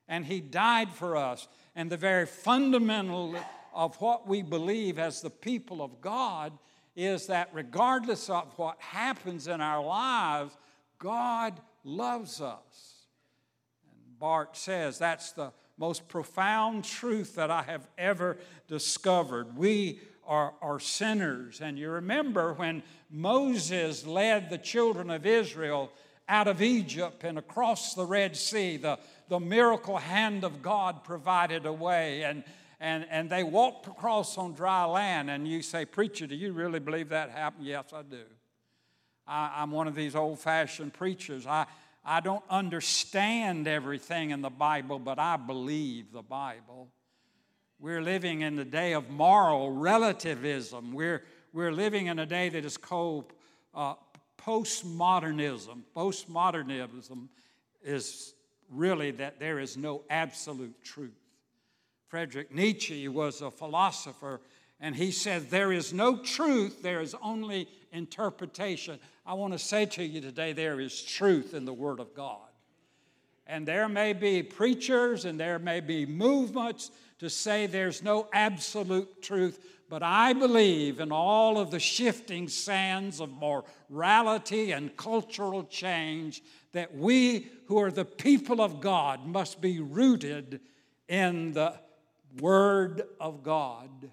and 0.07 0.25
He 0.25 0.41
died 0.41 0.89
for 0.89 1.15
us. 1.15 1.47
And 1.75 1.89
the 1.89 1.97
very 1.97 2.25
fundamental 2.25 3.35
of 3.73 3.95
what 4.01 4.27
we 4.27 4.41
believe 4.41 4.99
as 4.99 5.21
the 5.21 5.29
people 5.29 5.81
of 5.81 6.01
God 6.01 6.51
is 6.95 7.27
that 7.27 7.49
regardless 7.53 8.29
of 8.29 8.51
what 8.57 8.81
happens 8.81 9.47
in 9.47 9.61
our 9.61 9.81
lives, 9.81 10.57
God 10.97 11.61
loves 11.85 12.41
us. 12.41 12.98
And 14.19 14.27
Barth 14.27 14.57
says 14.57 14.99
that's 14.99 15.31
the 15.31 15.51
most 15.77 16.09
profound 16.09 16.83
truth 16.83 17.35
that 17.35 17.49
I 17.49 17.63
have 17.63 17.87
ever 17.97 18.37
discovered. 18.67 19.57
We 19.57 20.01
are, 20.27 20.53
are 20.61 20.79
sinners. 20.79 21.61
And 21.61 21.79
you 21.79 21.89
remember 21.89 22.53
when 22.53 22.83
Moses 23.09 24.05
led 24.05 24.49
the 24.49 24.57
children 24.57 25.09
of 25.09 25.25
Israel 25.25 25.91
out 26.27 26.47
of 26.47 26.61
Egypt 26.61 27.23
and 27.23 27.37
across 27.37 27.93
the 27.93 28.05
Red 28.05 28.35
Sea, 28.35 28.77
the 28.77 28.99
the 29.29 29.39
miracle 29.39 29.97
hand 29.97 30.43
of 30.43 30.61
God 30.61 31.03
provided 31.03 31.65
a 31.65 31.73
way. 31.73 32.23
And, 32.23 32.43
and, 32.79 33.05
and 33.09 33.29
they 33.29 33.43
walked 33.43 33.87
across 33.87 34.37
on 34.37 34.53
dry 34.53 34.85
land. 34.85 35.29
And 35.29 35.47
you 35.47 35.61
say, 35.61 35.85
Preacher, 35.85 36.27
do 36.27 36.35
you 36.35 36.51
really 36.51 36.79
believe 36.79 37.09
that 37.09 37.29
happened? 37.29 37.65
Yes, 37.65 37.93
I 37.93 38.01
do. 38.01 38.23
I, 39.27 39.61
am 39.61 39.71
one 39.71 39.87
of 39.87 39.95
these 39.95 40.15
old 40.15 40.39
fashioned 40.39 40.93
preachers. 40.93 41.45
I, 41.45 41.67
I 42.11 42.21
don't 42.21 42.43
understand 42.49 43.67
everything 43.67 44.31
in 44.31 44.41
the 44.41 44.49
Bible, 44.49 44.97
but 44.97 45.19
I 45.19 45.37
believe 45.37 46.11
the 46.11 46.23
Bible. 46.23 46.89
We're 47.79 48.01
living 48.01 48.41
in 48.41 48.55
the 48.55 48.65
day 48.65 48.93
of 48.93 49.11
moral 49.11 49.73
relativism. 49.73 50.91
We're, 50.91 51.21
we're 51.53 51.71
living 51.71 52.07
in 52.07 52.17
a 52.17 52.25
day 52.25 52.49
that 52.49 52.65
is 52.65 52.77
called 52.77 53.31
uh, 53.75 53.93
postmodernism. 54.39 55.83
Postmodernism 55.95 57.27
is 57.83 58.33
really 58.71 59.11
that 59.11 59.39
there 59.39 59.59
is 59.59 59.77
no 59.77 60.01
absolute 60.09 60.83
truth. 60.83 61.13
Friedrich 62.07 62.51
Nietzsche 62.51 63.07
was 63.07 63.43
a 63.43 63.51
philosopher, 63.51 64.41
and 64.79 64.95
he 64.95 65.11
said, 65.11 65.51
There 65.51 65.71
is 65.71 65.93
no 65.93 66.17
truth, 66.17 66.81
there 66.81 67.01
is 67.01 67.15
only 67.21 67.67
interpretation. 67.91 68.99
I 69.29 69.33
want 69.33 69.53
to 69.53 69.59
say 69.59 69.85
to 69.85 70.03
you 70.03 70.21
today, 70.21 70.53
there 70.53 70.79
is 70.79 71.03
truth 71.03 71.53
in 71.53 71.63
the 71.63 71.73
Word 71.73 71.99
of 71.99 72.15
God. 72.15 72.49
And 73.45 73.63
there 73.63 73.87
may 73.87 74.13
be 74.13 74.41
preachers 74.41 75.23
and 75.25 75.39
there 75.39 75.59
may 75.59 75.81
be 75.81 76.07
movements 76.07 76.89
to 77.19 77.29
say 77.29 77.67
there's 77.67 78.01
no 78.01 78.27
absolute 78.33 79.21
truth, 79.21 79.63
but 79.87 80.01
I 80.01 80.33
believe 80.33 80.99
in 80.99 81.11
all 81.11 81.59
of 81.59 81.69
the 81.69 81.79
shifting 81.79 82.47
sands 82.47 83.21
of 83.21 83.29
morality 83.29 84.71
and 84.71 84.97
cultural 84.97 85.63
change 85.63 86.41
that 86.71 86.97
we 86.97 87.49
who 87.67 87.77
are 87.77 87.91
the 87.91 88.05
people 88.05 88.59
of 88.59 88.81
God 88.81 89.27
must 89.27 89.61
be 89.61 89.79
rooted 89.79 90.59
in 91.07 91.53
the 91.53 91.75
Word 92.39 93.03
of 93.19 93.43
God. 93.43 94.09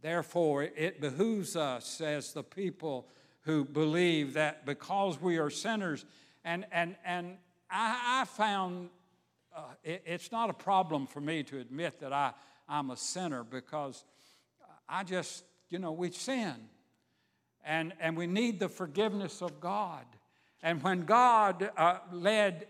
Therefore, 0.00 0.62
it 0.62 1.02
behooves 1.02 1.56
us 1.56 2.00
as 2.00 2.32
the 2.32 2.42
people 2.42 3.06
who 3.44 3.64
believe 3.64 4.34
that 4.34 4.66
because 4.66 5.20
we 5.20 5.38
are 5.38 5.50
sinners, 5.50 6.04
and, 6.44 6.66
and, 6.72 6.96
and 7.04 7.36
I, 7.70 8.22
I 8.22 8.24
found 8.24 8.90
uh, 9.54 9.62
it, 9.82 10.02
it's 10.06 10.32
not 10.32 10.50
a 10.50 10.54
problem 10.54 11.06
for 11.06 11.20
me 11.20 11.42
to 11.44 11.58
admit 11.58 12.00
that 12.00 12.12
I, 12.12 12.32
I'm 12.68 12.90
a 12.90 12.96
sinner 12.96 13.44
because 13.44 14.04
I 14.88 15.04
just, 15.04 15.44
you 15.68 15.78
know, 15.78 15.92
we 15.92 16.10
sin. 16.10 16.54
And, 17.64 17.94
and 17.98 18.16
we 18.16 18.26
need 18.26 18.60
the 18.60 18.68
forgiveness 18.68 19.40
of 19.40 19.60
God. 19.60 20.04
And 20.62 20.82
when 20.82 21.04
God 21.04 21.70
uh, 21.76 21.98
led 22.12 22.66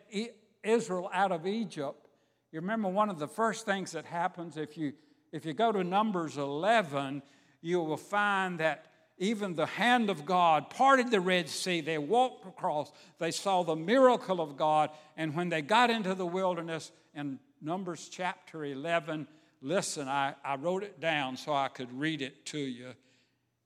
Israel 0.62 1.10
out 1.12 1.32
of 1.32 1.46
Egypt, 1.46 2.08
you 2.52 2.60
remember 2.60 2.88
one 2.88 3.10
of 3.10 3.18
the 3.18 3.26
first 3.26 3.66
things 3.66 3.92
that 3.92 4.04
happens 4.04 4.56
if 4.56 4.78
you, 4.78 4.92
if 5.32 5.44
you 5.44 5.52
go 5.52 5.72
to 5.72 5.82
Numbers 5.82 6.36
11, 6.36 7.22
you 7.60 7.80
will 7.80 7.96
find 7.96 8.60
that 8.60 8.86
even 9.18 9.54
the 9.54 9.66
hand 9.66 10.10
of 10.10 10.26
God 10.26 10.70
parted 10.70 11.10
the 11.10 11.20
Red 11.20 11.48
Sea. 11.48 11.80
They 11.80 11.98
walked 11.98 12.46
across. 12.46 12.90
They 13.18 13.30
saw 13.30 13.62
the 13.62 13.76
miracle 13.76 14.40
of 14.40 14.56
God. 14.56 14.90
And 15.16 15.34
when 15.34 15.48
they 15.48 15.62
got 15.62 15.90
into 15.90 16.14
the 16.14 16.26
wilderness 16.26 16.90
in 17.14 17.38
Numbers 17.62 18.08
chapter 18.10 18.64
11, 18.64 19.28
listen, 19.62 20.08
I, 20.08 20.34
I 20.44 20.56
wrote 20.56 20.82
it 20.82 21.00
down 21.00 21.36
so 21.36 21.52
I 21.54 21.68
could 21.68 21.92
read 21.98 22.22
it 22.22 22.44
to 22.46 22.58
you. 22.58 22.94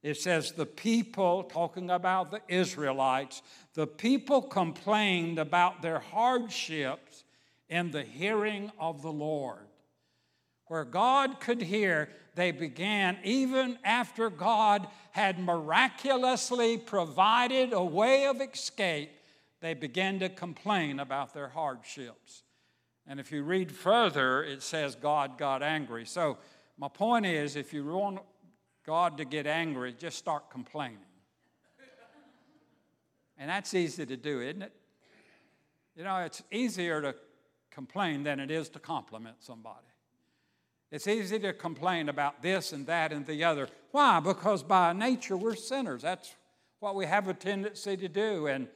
It 0.02 0.18
says, 0.18 0.52
The 0.52 0.66
people, 0.66 1.44
talking 1.44 1.90
about 1.90 2.30
the 2.30 2.42
Israelites, 2.48 3.42
the 3.74 3.86
people 3.86 4.42
complained 4.42 5.38
about 5.38 5.82
their 5.82 5.98
hardships 5.98 7.24
in 7.68 7.90
the 7.90 8.02
hearing 8.02 8.70
of 8.78 9.02
the 9.02 9.12
Lord. 9.12 9.66
Where 10.66 10.84
God 10.84 11.40
could 11.40 11.62
hear, 11.62 12.10
they 12.38 12.52
began, 12.52 13.18
even 13.24 13.78
after 13.82 14.30
God 14.30 14.86
had 15.10 15.40
miraculously 15.40 16.78
provided 16.78 17.72
a 17.72 17.84
way 17.84 18.26
of 18.26 18.40
escape, 18.40 19.10
they 19.60 19.74
began 19.74 20.20
to 20.20 20.28
complain 20.28 21.00
about 21.00 21.34
their 21.34 21.48
hardships. 21.48 22.44
And 23.08 23.18
if 23.18 23.32
you 23.32 23.42
read 23.42 23.72
further, 23.72 24.44
it 24.44 24.62
says 24.62 24.94
God 24.94 25.36
got 25.36 25.64
angry. 25.64 26.06
So, 26.06 26.38
my 26.78 26.86
point 26.86 27.26
is 27.26 27.56
if 27.56 27.72
you 27.72 27.84
want 27.84 28.20
God 28.86 29.18
to 29.18 29.24
get 29.24 29.48
angry, 29.48 29.92
just 29.98 30.16
start 30.16 30.48
complaining. 30.48 30.98
And 33.36 33.50
that's 33.50 33.74
easy 33.74 34.06
to 34.06 34.16
do, 34.16 34.42
isn't 34.42 34.62
it? 34.62 34.72
You 35.96 36.04
know, 36.04 36.18
it's 36.18 36.44
easier 36.52 37.02
to 37.02 37.16
complain 37.72 38.22
than 38.22 38.38
it 38.38 38.52
is 38.52 38.68
to 38.68 38.78
compliment 38.78 39.38
somebody. 39.40 39.87
It's 40.90 41.06
easy 41.06 41.38
to 41.40 41.52
complain 41.52 42.08
about 42.08 42.42
this 42.42 42.72
and 42.72 42.86
that 42.86 43.12
and 43.12 43.26
the 43.26 43.44
other. 43.44 43.68
Why? 43.90 44.20
Because 44.20 44.62
by 44.62 44.92
nature 44.94 45.36
we're 45.36 45.54
sinners. 45.54 46.02
That's 46.02 46.34
what 46.80 46.94
we 46.94 47.04
have 47.04 47.28
a 47.28 47.34
tendency 47.34 47.96
to 47.96 48.08
do. 48.08 48.46
And, 48.46 48.68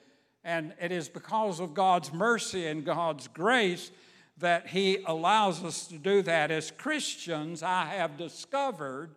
and 0.44 0.74
it 0.80 0.92
is 0.92 1.08
because 1.08 1.58
of 1.58 1.72
God's 1.72 2.12
mercy 2.12 2.66
and 2.66 2.84
God's 2.84 3.28
grace 3.28 3.90
that 4.38 4.68
He 4.68 4.98
allows 5.06 5.64
us 5.64 5.86
to 5.86 5.96
do 5.96 6.20
that. 6.22 6.50
As 6.50 6.70
Christians, 6.70 7.62
I 7.62 7.86
have 7.86 8.18
discovered 8.18 9.14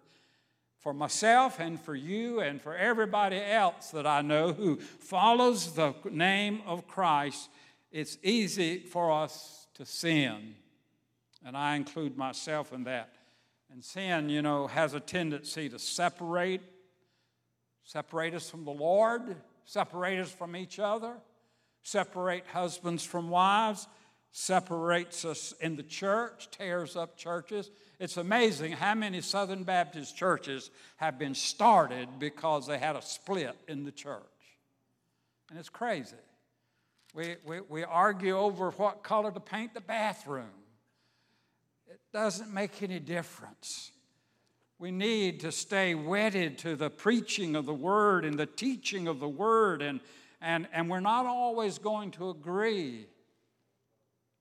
for 0.79 0.93
myself 0.93 1.59
and 1.59 1.81
for 1.81 1.95
you 1.95 2.39
and 2.39 2.61
for 2.61 2.77
everybody 2.77 3.41
else 3.41 3.89
that 3.89 4.05
I 4.05 4.21
know 4.21 4.53
who 4.53 4.77
follows 4.77 5.73
the 5.73 5.95
name 6.09 6.61
of 6.65 6.87
Christ, 6.87 7.49
it's 7.91 8.17
easy 8.23 8.79
for 8.79 9.11
us 9.11 9.67
to 9.73 9.85
sin 9.85 10.55
and 11.45 11.55
I 11.55 11.75
include 11.75 12.17
myself 12.17 12.73
in 12.73 12.83
that. 12.85 13.13
And 13.71 13.83
sin, 13.83 14.29
you 14.29 14.41
know, 14.41 14.67
has 14.67 14.93
a 14.95 14.99
tendency 14.99 15.69
to 15.69 15.79
separate, 15.79 16.61
separate 17.83 18.33
us 18.33 18.49
from 18.49 18.65
the 18.65 18.71
Lord, 18.71 19.35
separate 19.65 20.19
us 20.19 20.31
from 20.31 20.55
each 20.55 20.79
other, 20.79 21.13
separate 21.83 22.45
husbands 22.47 23.03
from 23.03 23.29
wives, 23.29 23.87
separates 24.31 25.23
us 25.23 25.53
in 25.61 25.75
the 25.75 25.83
church, 25.83 26.49
tears 26.51 26.95
up 26.95 27.15
churches. 27.15 27.69
It's 27.99 28.17
amazing 28.17 28.73
how 28.73 28.95
many 28.95 29.21
Southern 29.21 29.63
Baptist 29.63 30.17
churches 30.17 30.71
have 30.97 31.17
been 31.19 31.35
started 31.35 32.09
because 32.19 32.67
they 32.67 32.77
had 32.77 32.95
a 32.95 33.01
split 33.01 33.55
in 33.67 33.85
the 33.85 33.91
church. 33.91 34.23
And 35.49 35.59
it's 35.59 35.69
crazy. 35.69 36.15
We, 37.13 37.36
we, 37.45 37.62
we 37.62 37.84
argue 37.84 38.38
over 38.38 38.71
what 38.71 39.03
color 39.03 39.31
to 39.31 39.39
paint 39.39 39.73
the 39.73 39.81
bathroom 39.81 40.51
doesn't 42.15 42.54
make 42.54 42.82
any 42.82 42.97
difference. 42.97 43.91
We 44.80 44.89
need 44.89 45.41
to 45.41 45.51
stay 45.51 45.95
wedded 45.95 46.58
to 46.60 46.78
the 46.78 46.89
preaching 46.89 47.58
of 47.58 47.65
the 47.65 47.73
word 47.73 48.23
and 48.23 48.39
the 48.39 48.45
teaching 48.45 49.10
of 49.10 49.19
the 49.19 49.28
word, 49.28 49.82
and, 49.82 49.99
and, 50.39 50.65
and 50.71 50.89
we're 50.89 51.01
not 51.01 51.25
always 51.25 51.78
going 51.78 52.12
to 52.12 52.30
agree. 52.30 53.08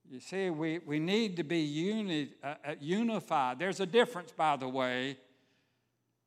You 0.08 0.20
see, 0.20 0.50
we, 0.50 0.78
we 0.86 1.00
need 1.00 1.36
to 1.38 1.42
be 1.42 1.62
uni, 1.62 2.30
uh, 2.44 2.54
uh 2.64 2.74
unified. 2.78 3.58
There's 3.58 3.80
a 3.80 3.86
difference, 3.86 4.30
by 4.30 4.54
the 4.54 4.68
way, 4.68 5.18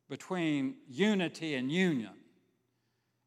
between 0.09 0.75
unity 0.89 1.55
and 1.55 1.71
union. 1.71 2.15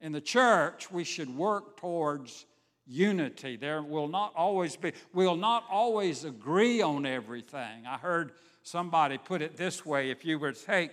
In 0.03 0.13
the 0.13 0.21
church, 0.21 0.91
we 0.91 1.05
should 1.05 1.35
work 1.35 1.79
towards 1.79 2.45
unity. 2.91 3.57
There 3.57 3.83
will 3.83 4.09
not 4.09 4.35
always 4.35 4.77
be, 4.77 4.93
we'll 5.15 5.37
not 5.37 5.65
always 5.71 6.25
agree 6.25 6.83
on 6.83 7.07
everything. 7.07 7.87
I 7.89 7.97
heard 7.97 8.33
somebody 8.63 9.17
put 9.17 9.41
it 9.41 9.57
this 9.57 9.87
way 9.87 10.11
if 10.11 10.25
you 10.25 10.39
were 10.39 10.53
to 10.53 10.65
take 10.65 10.91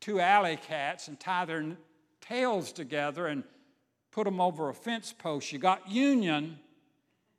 two 0.00 0.20
alley 0.20 0.58
cats 0.66 1.08
and 1.08 1.18
tie 1.18 1.44
their 1.44 1.64
tails 2.20 2.72
together 2.72 3.28
and 3.28 3.44
put 4.10 4.24
them 4.24 4.40
over 4.40 4.68
a 4.68 4.74
fence 4.74 5.14
post, 5.16 5.52
you 5.52 5.58
got 5.58 5.88
union, 5.88 6.58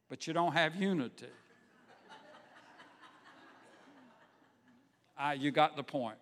but 0.10 0.26
you 0.26 0.34
don't 0.34 0.54
have 0.54 0.76
unity. 0.76 1.28
uh, 5.20 5.32
you 5.38 5.52
got 5.52 5.76
the 5.76 5.84
point. 5.84 6.18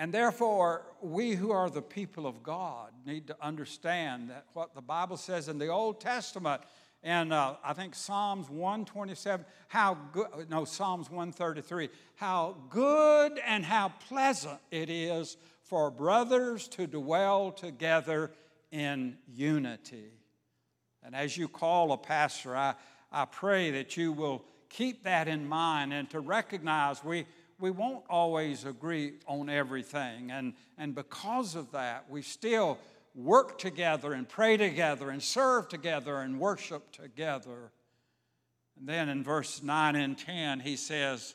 And 0.00 0.14
therefore, 0.14 0.82
we 1.02 1.34
who 1.34 1.50
are 1.50 1.68
the 1.68 1.82
people 1.82 2.28
of 2.28 2.44
God 2.44 2.92
need 3.04 3.26
to 3.26 3.36
understand 3.42 4.30
that 4.30 4.44
what 4.52 4.72
the 4.72 4.80
Bible 4.80 5.16
says 5.16 5.48
in 5.48 5.58
the 5.58 5.66
Old 5.66 6.00
Testament, 6.00 6.62
and 7.02 7.32
uh, 7.32 7.56
I 7.64 7.72
think 7.72 7.96
Psalms 7.96 8.48
127, 8.48 9.44
how 9.66 9.98
good, 10.12 10.48
no, 10.48 10.64
Psalms 10.64 11.10
133, 11.10 11.88
how 12.14 12.56
good 12.70 13.40
and 13.44 13.64
how 13.64 13.88
pleasant 14.08 14.60
it 14.70 14.88
is 14.88 15.36
for 15.64 15.90
brothers 15.90 16.68
to 16.68 16.86
dwell 16.86 17.50
together 17.50 18.30
in 18.70 19.18
unity. 19.34 20.12
And 21.02 21.16
as 21.16 21.36
you 21.36 21.48
call 21.48 21.90
a 21.90 21.98
pastor, 21.98 22.56
I, 22.56 22.74
I 23.10 23.24
pray 23.24 23.72
that 23.72 23.96
you 23.96 24.12
will 24.12 24.44
keep 24.68 25.02
that 25.04 25.26
in 25.26 25.48
mind 25.48 25.92
and 25.92 26.08
to 26.10 26.20
recognize 26.20 27.02
we 27.02 27.26
we 27.60 27.70
won't 27.70 28.04
always 28.08 28.64
agree 28.64 29.14
on 29.26 29.48
everything. 29.48 30.30
And, 30.30 30.54
and 30.76 30.94
because 30.94 31.54
of 31.54 31.72
that, 31.72 32.08
we 32.08 32.22
still 32.22 32.78
work 33.14 33.58
together 33.58 34.12
and 34.12 34.28
pray 34.28 34.56
together 34.56 35.10
and 35.10 35.22
serve 35.22 35.68
together 35.68 36.18
and 36.18 36.38
worship 36.38 36.92
together. 36.92 37.72
And 38.78 38.88
then 38.88 39.08
in 39.08 39.24
verse 39.24 39.62
9 39.62 39.96
and 39.96 40.16
10, 40.16 40.60
he 40.60 40.76
says, 40.76 41.34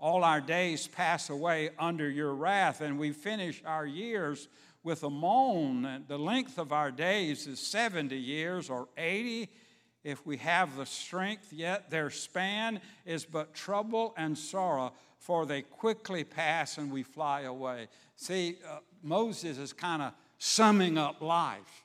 All 0.00 0.24
our 0.24 0.40
days 0.40 0.88
pass 0.88 1.30
away 1.30 1.70
under 1.78 2.10
your 2.10 2.34
wrath, 2.34 2.80
and 2.80 2.98
we 2.98 3.12
finish 3.12 3.62
our 3.64 3.86
years 3.86 4.48
with 4.82 5.04
a 5.04 5.10
moan. 5.10 6.04
The 6.08 6.18
length 6.18 6.58
of 6.58 6.72
our 6.72 6.90
days 6.90 7.46
is 7.46 7.60
70 7.60 8.16
years 8.16 8.68
or 8.68 8.88
80 8.96 9.48
if 10.04 10.24
we 10.26 10.36
have 10.36 10.76
the 10.76 10.84
strength, 10.84 11.52
yet 11.52 11.90
their 11.90 12.10
span 12.10 12.80
is 13.06 13.24
but 13.24 13.54
trouble 13.54 14.14
and 14.16 14.36
sorrow, 14.36 14.92
for 15.18 15.46
they 15.46 15.62
quickly 15.62 16.22
pass 16.22 16.76
and 16.76 16.92
we 16.92 17.02
fly 17.02 17.42
away. 17.42 17.88
See, 18.16 18.58
uh, 18.68 18.80
Moses 19.02 19.56
is 19.56 19.72
kind 19.72 20.02
of 20.02 20.12
summing 20.38 20.98
up 20.98 21.22
life. 21.22 21.84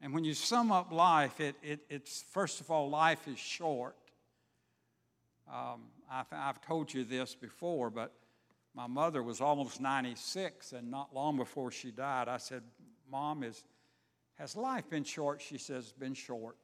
And 0.00 0.12
when 0.12 0.24
you 0.24 0.34
sum 0.34 0.72
up 0.72 0.92
life, 0.92 1.40
it, 1.40 1.54
it, 1.62 1.80
it's 1.88 2.24
first 2.32 2.60
of 2.60 2.70
all, 2.70 2.90
life 2.90 3.26
is 3.28 3.38
short. 3.38 3.96
Um, 5.50 5.82
I've, 6.10 6.26
I've 6.32 6.60
told 6.60 6.92
you 6.92 7.04
this 7.04 7.34
before, 7.34 7.88
but 7.88 8.12
my 8.74 8.88
mother 8.88 9.22
was 9.22 9.40
almost 9.40 9.80
96, 9.80 10.72
and 10.72 10.90
not 10.90 11.14
long 11.14 11.36
before 11.36 11.70
she 11.70 11.92
died, 11.92 12.28
I 12.28 12.38
said, 12.38 12.62
Mom, 13.08 13.44
is, 13.44 13.62
has 14.34 14.56
life 14.56 14.90
been 14.90 15.04
short? 15.04 15.40
She 15.40 15.58
says, 15.58 15.92
Been 15.92 16.14
short. 16.14 16.56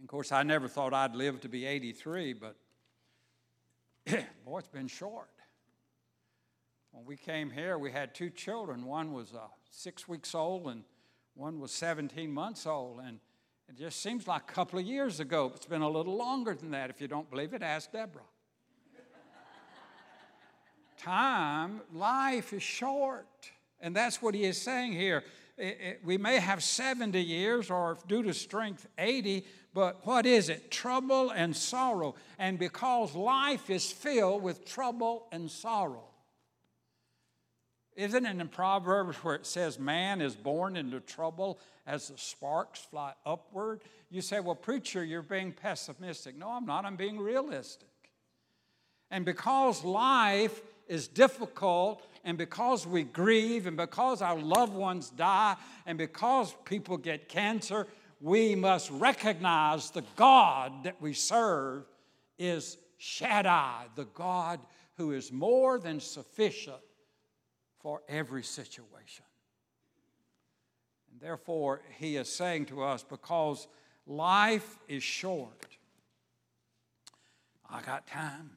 And 0.00 0.06
of 0.06 0.10
course, 0.10 0.32
I 0.32 0.42
never 0.44 0.66
thought 0.66 0.94
I'd 0.94 1.14
live 1.14 1.42
to 1.42 1.48
be 1.50 1.66
83, 1.66 2.32
but 2.32 2.56
boy, 4.46 4.60
it's 4.60 4.66
been 4.66 4.88
short. 4.88 5.28
When 6.90 7.04
we 7.04 7.18
came 7.18 7.50
here, 7.50 7.76
we 7.76 7.92
had 7.92 8.14
two 8.14 8.30
children. 8.30 8.86
One 8.86 9.12
was 9.12 9.34
uh, 9.34 9.40
six 9.70 10.08
weeks 10.08 10.34
old, 10.34 10.68
and 10.68 10.84
one 11.34 11.60
was 11.60 11.70
17 11.72 12.32
months 12.32 12.64
old. 12.64 13.00
And 13.00 13.20
it 13.68 13.76
just 13.76 14.00
seems 14.00 14.26
like 14.26 14.44
a 14.48 14.52
couple 14.54 14.78
of 14.78 14.86
years 14.86 15.20
ago. 15.20 15.52
It's 15.54 15.66
been 15.66 15.82
a 15.82 15.90
little 15.90 16.16
longer 16.16 16.54
than 16.54 16.70
that. 16.70 16.88
If 16.88 17.02
you 17.02 17.06
don't 17.06 17.30
believe 17.30 17.52
it, 17.52 17.62
ask 17.62 17.92
Deborah. 17.92 18.22
Time, 20.96 21.82
life 21.92 22.54
is 22.54 22.62
short. 22.62 23.26
And 23.82 23.94
that's 23.94 24.22
what 24.22 24.34
he 24.34 24.44
is 24.44 24.58
saying 24.58 24.92
here. 24.92 25.24
It, 25.58 25.78
it, 25.78 26.00
we 26.02 26.16
may 26.16 26.38
have 26.38 26.62
70 26.62 27.20
years, 27.20 27.70
or 27.70 27.98
due 28.08 28.22
to 28.22 28.32
strength, 28.32 28.86
80, 28.96 29.44
But 29.72 30.04
what 30.04 30.26
is 30.26 30.48
it? 30.48 30.70
Trouble 30.70 31.30
and 31.30 31.54
sorrow. 31.54 32.16
And 32.38 32.58
because 32.58 33.14
life 33.14 33.70
is 33.70 33.90
filled 33.90 34.42
with 34.42 34.64
trouble 34.64 35.26
and 35.30 35.50
sorrow. 35.50 36.04
Isn't 37.96 38.24
it 38.24 38.40
in 38.40 38.48
Proverbs 38.48 39.16
where 39.18 39.34
it 39.34 39.46
says 39.46 39.78
man 39.78 40.20
is 40.20 40.34
born 40.34 40.76
into 40.76 41.00
trouble 41.00 41.58
as 41.86 42.08
the 42.08 42.18
sparks 42.18 42.80
fly 42.80 43.12
upward? 43.26 43.82
You 44.10 44.22
say, 44.22 44.40
well, 44.40 44.54
preacher, 44.54 45.04
you're 45.04 45.22
being 45.22 45.52
pessimistic. 45.52 46.36
No, 46.36 46.50
I'm 46.50 46.66
not. 46.66 46.84
I'm 46.84 46.96
being 46.96 47.18
realistic. 47.18 47.88
And 49.10 49.24
because 49.24 49.84
life 49.84 50.62
is 50.88 51.08
difficult, 51.08 52.02
and 52.24 52.38
because 52.38 52.86
we 52.86 53.02
grieve, 53.02 53.66
and 53.66 53.76
because 53.76 54.22
our 54.22 54.38
loved 54.38 54.72
ones 54.72 55.10
die, 55.10 55.56
and 55.86 55.98
because 55.98 56.54
people 56.64 56.96
get 56.96 57.28
cancer, 57.28 57.86
we 58.20 58.54
must 58.54 58.90
recognize 58.90 59.90
the 59.90 60.04
God 60.16 60.84
that 60.84 61.00
we 61.00 61.14
serve 61.14 61.84
is 62.38 62.76
Shaddai, 62.98 63.86
the 63.94 64.04
God 64.04 64.60
who 64.96 65.12
is 65.12 65.32
more 65.32 65.78
than 65.78 66.00
sufficient 66.00 66.76
for 67.78 68.02
every 68.08 68.42
situation. 68.42 69.24
And 71.10 71.20
therefore, 71.20 71.80
he 71.98 72.16
is 72.16 72.28
saying 72.30 72.66
to 72.66 72.82
us, 72.82 73.02
because 73.02 73.66
life 74.06 74.78
is 74.86 75.02
short, 75.02 75.78
I 77.68 77.80
got 77.80 78.06
time. 78.06 78.50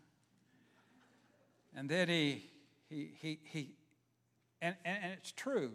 And 1.75 1.87
then 1.87 2.09
he, 2.09 2.49
he, 2.89 3.11
he, 3.19 3.39
he 3.43 3.75
and, 4.61 4.75
and, 4.85 4.97
and 5.03 5.13
it's 5.13 5.31
true. 5.31 5.71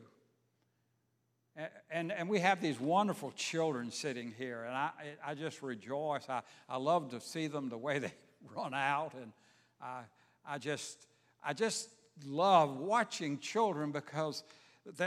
And, 1.91 2.13
and 2.13 2.29
we 2.29 2.39
have 2.39 2.61
these 2.61 2.79
wonderful 2.79 3.33
children 3.33 3.91
sitting 3.91 4.33
here, 4.39 4.63
and 4.65 4.77
I, 4.77 4.91
I 5.27 5.35
just 5.35 5.61
rejoice. 5.63 6.29
I, 6.29 6.43
I 6.69 6.77
love 6.77 7.11
to 7.11 7.21
see 7.21 7.49
them 7.49 7.69
the 7.69 7.79
way 7.79 7.99
they 7.99 8.13
run 8.55 8.75
out, 8.75 9.15
and 9.15 9.33
I, 9.81 10.03
I, 10.47 10.59
just, 10.59 11.07
I 11.43 11.53
just 11.53 11.89
love 12.27 12.79
watching 12.79 13.39
children 13.39 13.91
because 13.91 14.45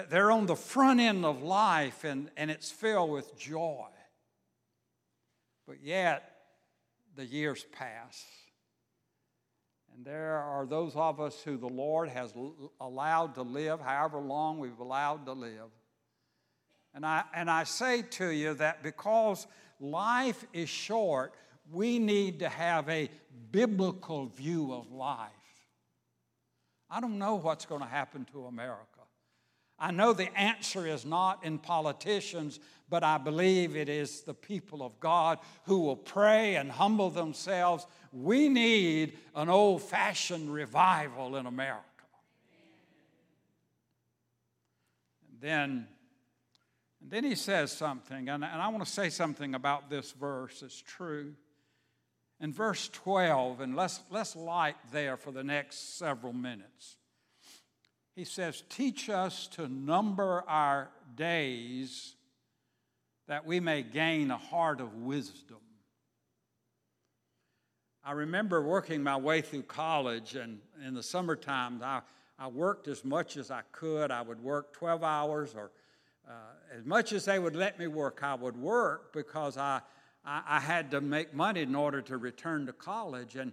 they're 0.09 0.31
on 0.31 0.45
the 0.45 0.55
front 0.55 0.99
end 0.99 1.25
of 1.25 1.41
life 1.41 2.03
and, 2.03 2.29
and 2.37 2.51
it's 2.51 2.69
filled 2.69 3.09
with 3.09 3.37
joy. 3.37 3.87
But 5.67 5.81
yet, 5.81 6.31
the 7.15 7.25
years 7.25 7.65
pass. 7.71 8.23
And 9.95 10.05
there 10.05 10.37
are 10.37 10.65
those 10.65 10.93
of 10.95 11.19
us 11.19 11.41
who 11.43 11.57
the 11.57 11.67
Lord 11.67 12.09
has 12.09 12.33
allowed 12.79 13.35
to 13.35 13.41
live, 13.41 13.79
however 13.79 14.19
long 14.19 14.59
we've 14.59 14.79
allowed 14.79 15.25
to 15.25 15.33
live. 15.33 15.69
And 16.93 17.05
I, 17.05 17.23
and 17.33 17.49
I 17.49 17.63
say 17.63 18.01
to 18.01 18.29
you 18.29 18.53
that 18.55 18.83
because 18.83 19.47
life 19.79 20.45
is 20.53 20.69
short, 20.69 21.33
we 21.71 21.99
need 21.99 22.39
to 22.39 22.49
have 22.49 22.89
a 22.89 23.09
biblical 23.51 24.27
view 24.27 24.73
of 24.73 24.91
life. 24.91 25.29
I 26.89 26.99
don't 26.99 27.17
know 27.17 27.35
what's 27.35 27.65
going 27.65 27.81
to 27.81 27.87
happen 27.87 28.25
to 28.33 28.45
America. 28.45 28.85
I 29.79 29.91
know 29.91 30.13
the 30.13 30.37
answer 30.37 30.85
is 30.85 31.05
not 31.05 31.43
in 31.43 31.57
politicians, 31.57 32.59
but 32.89 33.03
I 33.03 33.17
believe 33.17 33.75
it 33.75 33.89
is 33.89 34.21
the 34.21 34.33
people 34.33 34.83
of 34.83 34.99
God 34.99 35.39
who 35.63 35.79
will 35.79 35.95
pray 35.95 36.55
and 36.55 36.69
humble 36.69 37.09
themselves. 37.09 37.87
We 38.11 38.47
need 38.47 39.17
an 39.33 39.49
old 39.49 39.81
fashioned 39.81 40.53
revival 40.53 41.37
in 41.37 41.45
America. 41.47 41.81
And 45.29 45.41
then 45.41 45.87
and 47.01 47.09
then 47.09 47.23
he 47.23 47.35
says 47.35 47.71
something, 47.71 48.29
and, 48.29 48.43
and 48.43 48.61
I 48.61 48.67
want 48.67 48.85
to 48.85 48.91
say 48.91 49.09
something 49.09 49.55
about 49.55 49.89
this 49.89 50.11
verse. 50.11 50.61
It's 50.61 50.81
true. 50.81 51.33
In 52.39 52.53
verse 52.53 52.89
12, 52.89 53.61
and 53.61 53.75
let's, 53.75 53.99
let's 54.09 54.35
light 54.35 54.75
there 54.91 55.17
for 55.17 55.31
the 55.31 55.43
next 55.43 55.97
several 55.97 56.33
minutes. 56.33 56.97
He 58.15 58.23
says, 58.23 58.63
Teach 58.69 59.09
us 59.09 59.47
to 59.47 59.67
number 59.67 60.43
our 60.47 60.89
days 61.15 62.15
that 63.27 63.45
we 63.45 63.59
may 63.59 63.83
gain 63.83 64.29
a 64.29 64.37
heart 64.37 64.81
of 64.81 64.93
wisdom. 64.95 65.57
I 68.03 68.13
remember 68.13 68.61
working 68.61 69.03
my 69.03 69.17
way 69.17 69.41
through 69.41 69.63
college, 69.63 70.35
and 70.35 70.59
in 70.85 70.95
the 70.95 71.03
summertime, 71.03 71.81
I, 71.83 72.01
I 72.37 72.47
worked 72.47 72.87
as 72.87 73.05
much 73.05 73.37
as 73.37 73.51
I 73.51 73.61
could. 73.71 74.09
I 74.09 74.23
would 74.23 74.41
work 74.41 74.73
12 74.73 75.03
hours 75.03 75.53
or 75.55 75.71
Uh, 76.31 76.77
as 76.77 76.85
much 76.85 77.11
as 77.11 77.25
they 77.25 77.39
would 77.39 77.57
let 77.57 77.77
me 77.77 77.87
work, 77.87 78.21
I 78.23 78.35
would 78.35 78.55
work 78.55 79.11
because 79.11 79.57
I, 79.57 79.81
I, 80.23 80.41
I, 80.47 80.59
had 80.61 80.91
to 80.91 81.01
make 81.01 81.33
money 81.33 81.61
in 81.61 81.75
order 81.75 82.01
to 82.03 82.15
return 82.17 82.65
to 82.67 82.73
college. 82.73 83.35
And 83.35 83.51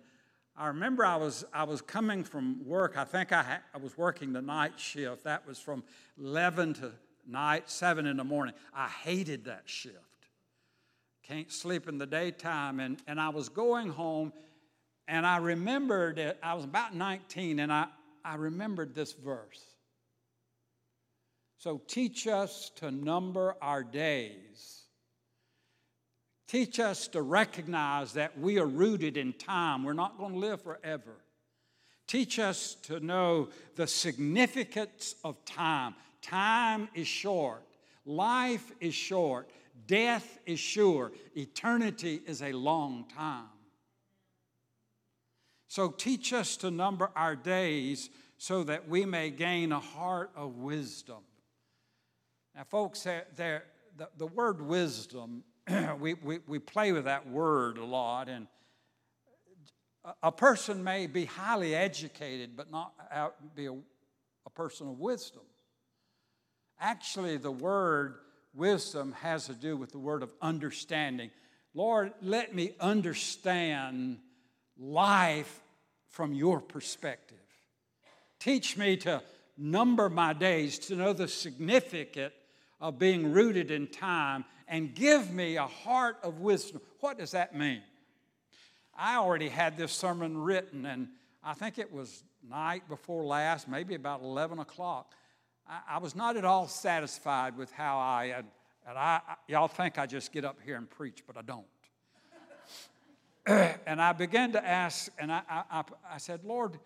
I 0.57 0.69
remember 0.69 1.05
I 1.05 1.17
was, 1.17 1.45
I 1.53 1.65
was 1.65 1.83
coming 1.83 2.23
from 2.23 2.65
work. 2.65 2.97
I 2.97 3.03
think 3.03 3.33
I, 3.33 3.43
ha- 3.43 3.63
I 3.75 3.79
was 3.79 3.99
working 3.99 4.33
the 4.33 4.43
night 4.43 4.79
shift. 4.79 5.25
That 5.25 5.45
was 5.45 5.59
from 5.59 5.83
11 6.21 6.75
to 6.75 6.93
night, 7.27 7.69
7 7.69 8.07
in 8.07 8.17
the 8.17 8.23
morning. 8.23 8.55
I 8.73 8.87
hated 8.87 9.47
that 9.47 9.63
shift. 9.65 9.97
Can't 11.25 11.51
sleep 11.51 11.89
in 11.89 11.99
the 11.99 12.07
daytime. 12.07 12.79
And, 12.79 13.03
and 13.09 13.21
I 13.21 13.31
was 13.31 13.49
going 13.49 13.89
home, 13.89 14.33
and 15.09 15.27
I 15.27 15.39
remembered 15.39 16.21
it. 16.21 16.39
I 16.45 16.55
was 16.55 16.65
about 16.65 16.95
19, 16.95 17.59
and 17.59 17.73
I, 17.73 17.87
I 18.25 18.37
remembered 18.37 18.95
this 18.95 19.15
verse. 19.15 19.65
So 21.59 21.81
teach 21.89 22.29
us 22.29 22.71
to 22.77 22.91
number 22.93 23.57
our 23.61 23.83
days. 23.83 24.83
Teach 26.47 26.79
us 26.79 27.09
to 27.09 27.21
recognize 27.21 28.13
that 28.15 28.39
we 28.39 28.59
are 28.59 28.67
rooted 28.67 29.17
in 29.17 29.33
time. 29.33 29.83
We're 29.83 29.93
not 29.93 30.19
going 30.19 30.35
to 30.35 30.39
live 30.39 30.63
forever. 30.63 31.17
Teach 32.07 32.39
us 32.39 32.75
to 32.85 33.01
know 33.01 33.49
the 33.75 33.87
significance 33.87 35.17
of 35.25 35.45
time. 35.45 35.95
Time 36.23 36.89
is 36.95 37.07
short, 37.07 37.63
life 38.07 38.73
is 38.81 38.95
short, 38.95 39.51
death 39.87 40.39
is 40.47 40.59
sure, 40.59 41.13
eternity 41.37 42.21
is 42.27 42.41
a 42.43 42.53
long 42.53 43.05
time. 43.15 43.45
So 45.67 45.91
teach 45.91 46.33
us 46.33 46.57
to 46.59 46.71
number 46.71 47.11
our 47.15 47.37
days 47.37 48.09
so 48.39 48.65
that 48.65 48.89
we 48.89 49.05
may 49.05 49.29
gain 49.31 49.73
a 49.73 49.81
heart 49.81 50.31
of 50.35 50.57
wisdom. 50.57 51.19
Now, 52.59 52.65
folks, 52.65 53.05
the, 53.05 53.63
the 54.17 54.27
word 54.27 54.61
wisdom, 54.61 55.45
we, 56.01 56.15
we, 56.15 56.41
we 56.49 56.59
play 56.59 56.91
with 56.91 57.05
that 57.05 57.31
word 57.31 57.79
a 57.79 57.85
lot, 57.85 58.29
and 58.29 58.49
a, 60.25 60.33
person 60.33 60.83
may 60.83 61.07
be 61.07 61.25
highly 61.25 61.77
educated 61.77 62.57
but 62.57 62.69
not 62.69 62.95
be 63.55 63.67
a, 63.67 63.73
a 63.73 64.51
person 64.57 64.89
of 64.89 64.99
wisdom. 64.99 65.43
Actually, 66.81 67.37
the 67.37 67.53
word 67.53 68.17
wisdom 68.53 69.13
has 69.21 69.47
to 69.47 69.55
do 69.55 69.77
with 69.77 69.93
the 69.93 69.99
word 70.01 70.25
of 70.25 70.31
understanding. 70.43 71.31
Lord, 71.75 72.13
let 72.21 72.57
me 72.57 72.73
understand 72.81 74.19
life 74.77 75.63
from 76.09 76.33
your 76.33 76.61
perspective. 76.61 77.39
Teach 78.41 78.77
me 78.77 78.97
to 78.97 79.23
number 79.57 80.09
my 80.09 80.33
days, 80.33 80.81
to 80.81 80.97
know 80.97 81.13
the 81.13 81.29
significant 81.29 82.33
of 82.81 82.99
being 82.99 83.33
rooted 83.33 83.71
in 83.71 83.87
time 83.87 84.45
and 84.69 84.95
give 84.95 85.33
me 85.33 85.57
a 85.57 85.67
heart 85.67 86.17
of 86.23 86.41
wisdom. 86.41 86.81
What 87.01 87.19
does 87.19 87.33
that 87.33 87.55
mean? 87.55 87.83
I 88.97 89.17
already 89.17 89.49
had 89.49 89.77
this 89.77 89.93
sermon 89.93 90.37
written, 90.37 90.85
and 90.87 91.09
I 91.43 91.55
think 91.55 91.79
it 91.79 91.93
was 91.93 92.25
night 92.49 92.89
before 92.89 93.25
last, 93.25 93.69
maybe 93.69 93.95
about 93.95 94.23
11 94.23 94.59
o'clock. 94.59 95.15
I, 95.69 95.81
I 95.91 95.99
was 95.99 96.15
not 96.15 96.37
at 96.37 96.45
all 96.45 96.67
satisfied 96.69 97.57
with 97.57 97.71
how 97.73 97.99
I 97.99 98.29
had, 98.29 98.47
and 98.87 98.99
I, 98.99 99.21
y'all 99.47 99.69
think 99.69 99.99
I 99.99 100.07
just 100.07 100.33
get 100.33 100.45
up 100.45 100.59
here 100.65 100.77
and 100.77 100.89
preach, 100.89 101.23
but 101.27 101.37
I 101.37 101.43
don't. 101.43 101.67
and 103.87 104.03
I 104.03 104.13
began 104.13 104.53
to 104.53 104.67
ask, 104.67 105.11
and 105.19 105.33
I, 105.33 105.43
I, 105.49 105.85
I 106.11 106.19
said, 106.19 106.45
Lord, 106.45 106.79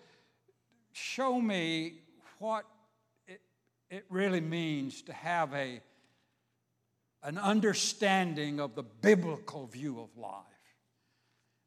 show 0.93 1.41
me 1.41 1.95
what 2.39 2.65
it 3.93 4.07
really 4.09 4.41
means 4.41 5.03
to 5.03 5.13
have 5.13 5.53
a, 5.53 5.79
an 7.23 7.37
understanding 7.37 8.59
of 8.59 8.75
the 8.75 8.83
biblical 8.83 9.67
view 9.67 10.01
of 10.01 10.17
life. 10.17 10.47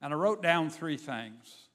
And 0.01 0.11
I 0.11 0.17
wrote 0.17 0.41
down 0.41 0.71
three 0.71 0.97
things. 0.97 1.67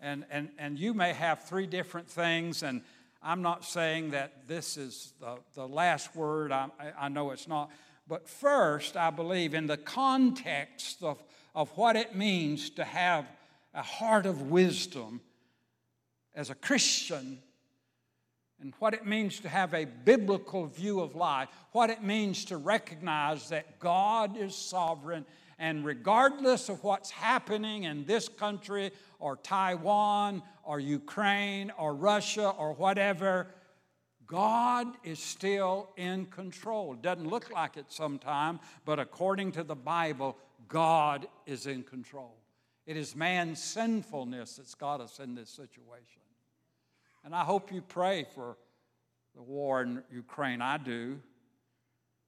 And, 0.00 0.24
and, 0.30 0.48
and 0.58 0.78
you 0.78 0.94
may 0.94 1.12
have 1.12 1.44
three 1.44 1.66
different 1.66 2.08
things, 2.08 2.62
and 2.62 2.80
I'm 3.22 3.42
not 3.42 3.66
saying 3.66 4.12
that 4.12 4.48
this 4.48 4.78
is 4.78 5.12
the, 5.20 5.36
the 5.54 5.68
last 5.68 6.16
word, 6.16 6.50
I, 6.50 6.68
I 6.98 7.10
know 7.10 7.32
it's 7.32 7.46
not. 7.46 7.70
But 8.08 8.26
first, 8.26 8.96
I 8.96 9.10
believe 9.10 9.52
in 9.52 9.66
the 9.66 9.76
context 9.76 11.02
of, 11.02 11.22
of 11.54 11.68
what 11.76 11.94
it 11.94 12.16
means 12.16 12.70
to 12.70 12.84
have 12.84 13.26
a 13.74 13.82
heart 13.82 14.24
of 14.24 14.50
wisdom 14.50 15.20
as 16.34 16.48
a 16.48 16.54
Christian 16.54 17.42
and 18.60 18.74
what 18.78 18.94
it 18.94 19.06
means 19.06 19.40
to 19.40 19.48
have 19.48 19.72
a 19.72 19.86
biblical 19.86 20.66
view 20.66 21.00
of 21.00 21.14
life, 21.14 21.48
what 21.72 21.90
it 21.90 22.02
means 22.02 22.44
to 22.46 22.56
recognize 22.56 23.48
that 23.48 23.78
God 23.78 24.36
is 24.36 24.54
sovereign, 24.54 25.24
and 25.58 25.84
regardless 25.84 26.68
of 26.68 26.82
what's 26.84 27.10
happening 27.10 27.84
in 27.84 28.04
this 28.04 28.28
country 28.28 28.90
or 29.18 29.36
Taiwan 29.36 30.42
or 30.62 30.80
Ukraine 30.80 31.70
or 31.78 31.94
Russia 31.94 32.50
or 32.50 32.72
whatever, 32.74 33.48
God 34.26 34.86
is 35.04 35.18
still 35.18 35.90
in 35.96 36.26
control. 36.26 36.94
Doesn't 36.94 37.28
look 37.28 37.50
like 37.50 37.76
it 37.76 37.86
sometimes, 37.88 38.60
but 38.84 38.98
according 38.98 39.52
to 39.52 39.64
the 39.64 39.74
Bible, 39.74 40.36
God 40.68 41.26
is 41.46 41.66
in 41.66 41.82
control. 41.82 42.36
It 42.86 42.96
is 42.96 43.16
man's 43.16 43.62
sinfulness 43.62 44.56
that's 44.56 44.74
got 44.74 45.00
us 45.00 45.18
in 45.18 45.34
this 45.34 45.50
situation. 45.50 46.19
And 47.24 47.34
I 47.34 47.44
hope 47.44 47.72
you 47.72 47.82
pray 47.82 48.26
for 48.34 48.56
the 49.34 49.42
war 49.42 49.82
in 49.82 50.02
Ukraine. 50.10 50.62
I 50.62 50.78
do. 50.78 51.20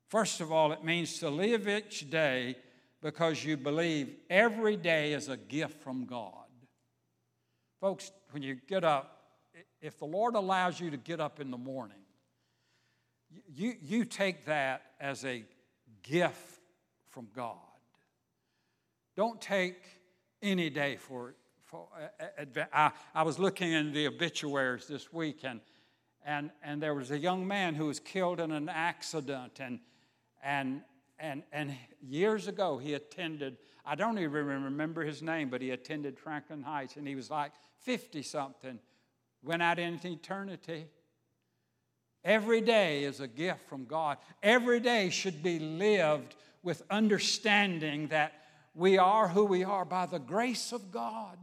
First 0.08 0.40
of 0.40 0.52
all, 0.52 0.72
it 0.72 0.84
means 0.84 1.18
to 1.20 1.30
live 1.30 1.68
each 1.68 2.10
day 2.10 2.56
because 3.00 3.44
you 3.44 3.56
believe 3.56 4.14
every 4.28 4.76
day 4.76 5.12
is 5.12 5.28
a 5.28 5.36
gift 5.36 5.82
from 5.82 6.04
God. 6.04 6.32
Folks, 7.80 8.12
when 8.30 8.42
you 8.42 8.58
get 8.68 8.84
up, 8.84 9.22
if 9.80 9.98
the 9.98 10.04
Lord 10.04 10.34
allows 10.34 10.78
you 10.78 10.90
to 10.90 10.96
get 10.96 11.18
up 11.18 11.40
in 11.40 11.50
the 11.50 11.58
morning, 11.58 11.96
you, 13.48 13.74
you 13.82 14.04
take 14.04 14.44
that 14.46 14.82
as 15.00 15.24
a 15.24 15.44
gift 16.02 16.60
from 17.08 17.28
God. 17.34 17.56
Don't 19.16 19.40
take 19.40 19.82
any 20.42 20.70
day 20.70 20.96
for 20.96 21.34
uh, 21.72 22.24
uh 22.38 22.64
I, 22.72 22.90
I 23.14 23.22
was 23.22 23.38
looking 23.38 23.72
in 23.72 23.92
the 23.92 24.06
obituaries 24.06 24.86
this 24.86 25.12
week, 25.12 25.40
and, 25.44 25.60
and, 26.24 26.50
and 26.62 26.82
there 26.82 26.94
was 26.94 27.10
a 27.10 27.18
young 27.18 27.46
man 27.46 27.74
who 27.74 27.86
was 27.86 28.00
killed 28.00 28.40
in 28.40 28.52
an 28.52 28.68
accident. 28.68 29.58
And, 29.60 29.80
and, 30.42 30.82
and, 31.18 31.42
and 31.52 31.74
years 32.00 32.48
ago, 32.48 32.78
he 32.78 32.94
attended, 32.94 33.56
I 33.84 33.94
don't 33.94 34.18
even 34.18 34.46
remember 34.46 35.02
his 35.02 35.22
name, 35.22 35.48
but 35.48 35.62
he 35.62 35.70
attended 35.70 36.18
Franklin 36.18 36.62
Heights, 36.62 36.96
and 36.96 37.06
he 37.06 37.14
was 37.14 37.30
like 37.30 37.52
50 37.80 38.22
something, 38.22 38.78
went 39.42 39.62
out 39.62 39.78
into 39.78 40.08
eternity. 40.08 40.86
Every 42.24 42.60
day 42.60 43.04
is 43.04 43.20
a 43.20 43.26
gift 43.26 43.68
from 43.68 43.84
God. 43.84 44.18
Every 44.42 44.78
day 44.78 45.10
should 45.10 45.42
be 45.42 45.58
lived 45.58 46.36
with 46.62 46.82
understanding 46.90 48.08
that 48.08 48.32
we 48.74 48.96
are 48.96 49.28
who 49.28 49.44
we 49.44 49.64
are 49.64 49.84
by 49.84 50.06
the 50.06 50.20
grace 50.20 50.72
of 50.72 50.90
God. 50.90 51.36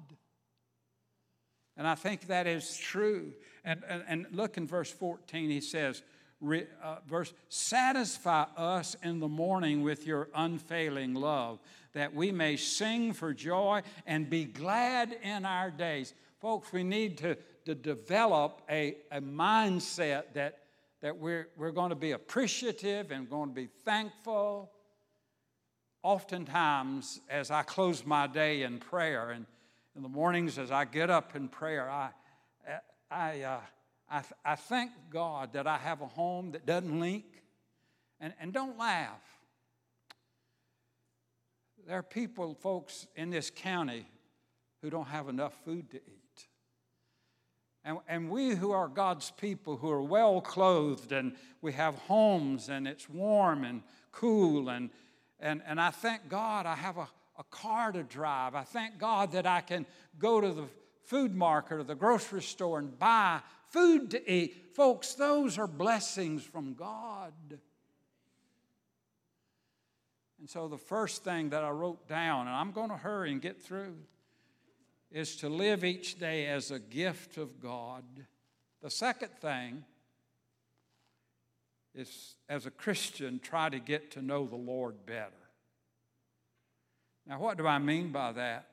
And 1.79 1.87
I 1.87 1.95
think 1.95 2.27
that 2.27 2.45
is 2.45 2.75
true. 2.75 3.31
And, 3.63 3.83
and, 3.87 4.03
and 4.05 4.27
look 4.33 4.57
in 4.57 4.67
verse 4.67 4.91
14, 4.91 5.49
he 5.49 5.61
says, 5.61 6.03
uh, 6.43 6.97
verse, 7.07 7.33
satisfy 7.47 8.43
us 8.57 8.97
in 9.01 9.19
the 9.19 9.29
morning 9.29 9.81
with 9.81 10.05
your 10.05 10.27
unfailing 10.35 11.13
love, 11.13 11.59
that 11.93 12.13
we 12.13 12.33
may 12.33 12.57
sing 12.57 13.13
for 13.13 13.33
joy 13.33 13.81
and 14.05 14.29
be 14.29 14.43
glad 14.43 15.15
in 15.23 15.45
our 15.45 15.71
days. 15.71 16.13
Folks, 16.41 16.73
we 16.73 16.83
need 16.83 17.17
to, 17.19 17.37
to 17.63 17.75
develop 17.75 18.61
a, 18.69 18.97
a 19.09 19.21
mindset 19.21 20.33
that, 20.33 20.59
that 21.01 21.17
we're, 21.17 21.47
we're 21.55 21.71
going 21.71 21.91
to 21.91 21.95
be 21.95 22.11
appreciative 22.11 23.09
and 23.11 23.29
going 23.29 23.49
to 23.49 23.55
be 23.55 23.69
thankful. 23.85 24.69
Oftentimes, 26.03 27.21
as 27.29 27.51
I 27.51 27.63
close 27.63 28.05
my 28.05 28.27
day 28.27 28.63
in 28.63 28.79
prayer, 28.79 29.31
and 29.31 29.45
in 29.95 30.01
the 30.01 30.09
mornings 30.09 30.57
as 30.57 30.71
I 30.71 30.85
get 30.85 31.09
up 31.09 31.35
in 31.35 31.47
prayer, 31.47 31.89
I, 31.89 32.09
I, 33.09 33.41
uh, 33.41 33.59
I, 34.09 34.23
I 34.45 34.55
thank 34.55 34.91
God 35.09 35.53
that 35.53 35.67
I 35.67 35.77
have 35.77 36.01
a 36.01 36.07
home 36.07 36.51
that 36.51 36.65
doesn't 36.65 36.99
leak. 36.99 37.43
And, 38.21 38.33
and 38.39 38.51
don't 38.51 38.77
laugh. 38.77 39.21
There 41.87 41.97
are 41.97 42.03
people, 42.03 42.53
folks, 42.53 43.07
in 43.15 43.29
this 43.29 43.49
county 43.49 44.05
who 44.81 44.89
don't 44.89 45.07
have 45.07 45.29
enough 45.29 45.53
food 45.63 45.89
to 45.91 45.97
eat. 45.97 46.47
And, 47.85 47.97
and 48.07 48.29
we 48.29 48.55
who 48.55 48.71
are 48.71 48.87
God's 48.87 49.31
people, 49.31 49.77
who 49.77 49.89
are 49.89 50.03
well 50.03 50.41
clothed 50.41 51.11
and 51.11 51.33
we 51.61 51.71
have 51.73 51.95
homes 51.95 52.69
and 52.69 52.87
it's 52.87 53.09
warm 53.09 53.63
and 53.63 53.83
cool, 54.11 54.69
and, 54.69 54.89
and, 55.39 55.61
and 55.65 55.79
I 55.79 55.91
thank 55.91 56.27
God 56.27 56.65
I 56.65 56.75
have 56.75 56.97
a, 56.97 57.07
a 57.39 57.43
car 57.45 57.91
to 57.93 58.03
drive. 58.03 58.53
I 58.53 58.63
thank 58.63 58.99
God 58.99 59.31
that 59.31 59.47
I 59.47 59.61
can 59.61 59.85
go 60.19 60.41
to 60.41 60.51
the 60.51 60.65
food 61.05 61.33
market 61.33 61.75
or 61.75 61.83
the 61.83 61.95
grocery 61.95 62.41
store 62.41 62.77
and 62.77 62.99
buy 62.99 63.39
food 63.69 64.11
to 64.11 64.31
eat. 64.31 64.75
Folks, 64.75 65.13
those 65.13 65.57
are 65.57 65.65
blessings 65.65 66.43
from 66.43 66.73
God. 66.73 67.33
And 70.39 70.49
so 70.49 70.67
the 70.67 70.77
first 70.77 71.23
thing 71.23 71.49
that 71.49 71.63
I 71.63 71.69
wrote 71.69 72.07
down, 72.07 72.47
and 72.47 72.55
I'm 72.55 72.71
going 72.71 72.89
to 72.89 72.97
hurry 72.97 73.31
and 73.31 73.41
get 73.41 73.61
through, 73.61 73.95
is 75.11 75.37
to 75.37 75.49
live 75.49 75.83
each 75.83 76.19
day 76.19 76.45
as 76.47 76.71
a 76.71 76.79
gift 76.79 77.37
of 77.37 77.59
God. 77.59 78.03
The 78.81 78.89
second 78.89 79.31
thing 79.41 79.83
is, 81.95 82.35
as 82.47 82.65
a 82.65 82.71
Christian, 82.71 83.39
try 83.39 83.69
to 83.69 83.79
get 83.79 84.11
to 84.11 84.21
know 84.21 84.45
the 84.45 84.55
Lord 84.55 85.05
better. 85.05 85.31
Now, 87.29 87.37
what 87.37 87.59
do 87.59 87.67
I 87.67 87.77
mean 87.77 88.11
by 88.11 88.31
that? 88.31 88.65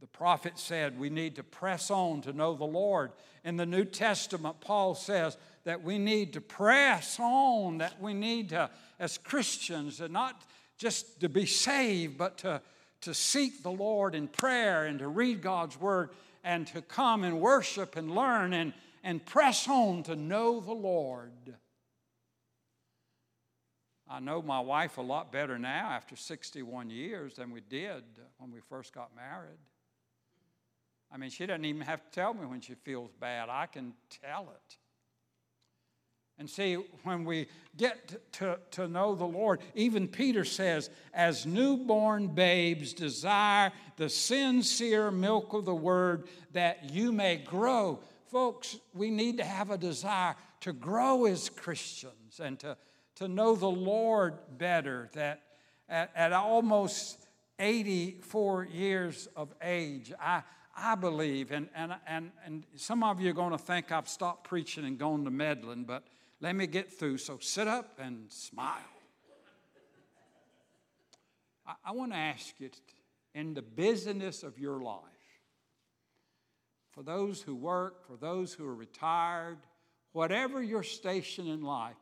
The 0.00 0.06
prophet 0.06 0.60
said 0.60 1.00
we 1.00 1.10
need 1.10 1.34
to 1.36 1.42
press 1.42 1.90
on 1.90 2.20
to 2.22 2.32
know 2.32 2.54
the 2.54 2.64
Lord. 2.64 3.10
In 3.44 3.56
the 3.56 3.66
New 3.66 3.84
Testament, 3.84 4.60
Paul 4.60 4.94
says 4.94 5.36
that 5.64 5.82
we 5.82 5.98
need 5.98 6.34
to 6.34 6.40
press 6.40 7.18
on, 7.18 7.78
that 7.78 8.00
we 8.00 8.14
need 8.14 8.50
to, 8.50 8.70
as 9.00 9.18
Christians, 9.18 10.00
and 10.00 10.12
not 10.12 10.40
just 10.78 11.20
to 11.20 11.28
be 11.28 11.46
saved, 11.46 12.16
but 12.16 12.38
to, 12.38 12.62
to 13.00 13.12
seek 13.12 13.64
the 13.64 13.72
Lord 13.72 14.14
in 14.14 14.28
prayer 14.28 14.84
and 14.84 15.00
to 15.00 15.08
read 15.08 15.42
God's 15.42 15.80
Word 15.80 16.10
and 16.44 16.64
to 16.68 16.82
come 16.82 17.24
and 17.24 17.40
worship 17.40 17.96
and 17.96 18.14
learn 18.14 18.52
and, 18.52 18.72
and 19.02 19.24
press 19.24 19.66
on 19.66 20.04
to 20.04 20.14
know 20.14 20.60
the 20.60 20.72
Lord. 20.72 21.32
I 24.08 24.20
know 24.20 24.40
my 24.40 24.60
wife 24.60 24.98
a 24.98 25.02
lot 25.02 25.32
better 25.32 25.58
now 25.58 25.90
after 25.90 26.14
61 26.14 26.90
years 26.90 27.34
than 27.34 27.50
we 27.50 27.60
did 27.60 28.04
when 28.38 28.52
we 28.52 28.60
first 28.68 28.94
got 28.94 29.14
married. 29.16 29.58
I 31.12 31.16
mean, 31.16 31.30
she 31.30 31.46
doesn't 31.46 31.64
even 31.64 31.82
have 31.82 32.04
to 32.04 32.10
tell 32.10 32.34
me 32.34 32.46
when 32.46 32.60
she 32.60 32.74
feels 32.74 33.10
bad, 33.20 33.48
I 33.48 33.66
can 33.66 33.94
tell 34.22 34.48
it. 34.54 34.76
And 36.38 36.50
see, 36.50 36.74
when 37.02 37.24
we 37.24 37.46
get 37.78 38.32
to, 38.34 38.58
to 38.72 38.86
know 38.86 39.14
the 39.14 39.24
Lord, 39.24 39.60
even 39.74 40.06
Peter 40.06 40.44
says, 40.44 40.90
as 41.14 41.46
newborn 41.46 42.28
babes 42.28 42.92
desire 42.92 43.72
the 43.96 44.10
sincere 44.10 45.10
milk 45.10 45.54
of 45.54 45.64
the 45.64 45.74
word 45.74 46.28
that 46.52 46.90
you 46.90 47.10
may 47.10 47.36
grow. 47.36 48.00
Folks, 48.26 48.76
we 48.92 49.10
need 49.10 49.38
to 49.38 49.44
have 49.44 49.70
a 49.70 49.78
desire 49.78 50.34
to 50.60 50.74
grow 50.74 51.24
as 51.24 51.48
Christians 51.48 52.38
and 52.38 52.58
to 52.58 52.76
to 53.16 53.28
know 53.28 53.54
the 53.56 53.68
Lord 53.68 54.38
better, 54.58 55.10
that 55.14 55.42
at, 55.88 56.10
at 56.14 56.32
almost 56.32 57.18
84 57.58 58.64
years 58.64 59.28
of 59.36 59.52
age, 59.62 60.12
I, 60.20 60.42
I 60.76 60.94
believe, 60.94 61.52
and, 61.52 61.68
and, 61.74 61.94
and, 62.06 62.30
and 62.44 62.64
some 62.76 63.02
of 63.02 63.20
you 63.20 63.30
are 63.30 63.34
going 63.34 63.52
to 63.52 63.58
think 63.58 63.90
I've 63.90 64.08
stopped 64.08 64.44
preaching 64.44 64.84
and 64.84 64.98
gone 64.98 65.24
to 65.24 65.30
meddling, 65.30 65.84
but 65.84 66.04
let 66.40 66.54
me 66.54 66.66
get 66.66 66.92
through. 66.92 67.18
So 67.18 67.38
sit 67.40 67.66
up 67.66 67.98
and 67.98 68.30
smile. 68.30 68.76
I, 71.66 71.74
I 71.86 71.92
want 71.92 72.12
to 72.12 72.18
ask 72.18 72.54
you 72.58 72.70
in 73.34 73.54
the 73.54 73.62
business 73.62 74.42
of 74.42 74.58
your 74.58 74.80
life, 74.80 75.00
for 76.92 77.02
those 77.02 77.42
who 77.42 77.54
work, 77.54 78.06
for 78.06 78.16
those 78.16 78.52
who 78.54 78.66
are 78.66 78.74
retired, 78.74 79.58
whatever 80.12 80.62
your 80.62 80.82
station 80.82 81.46
in 81.46 81.62
life, 81.62 81.96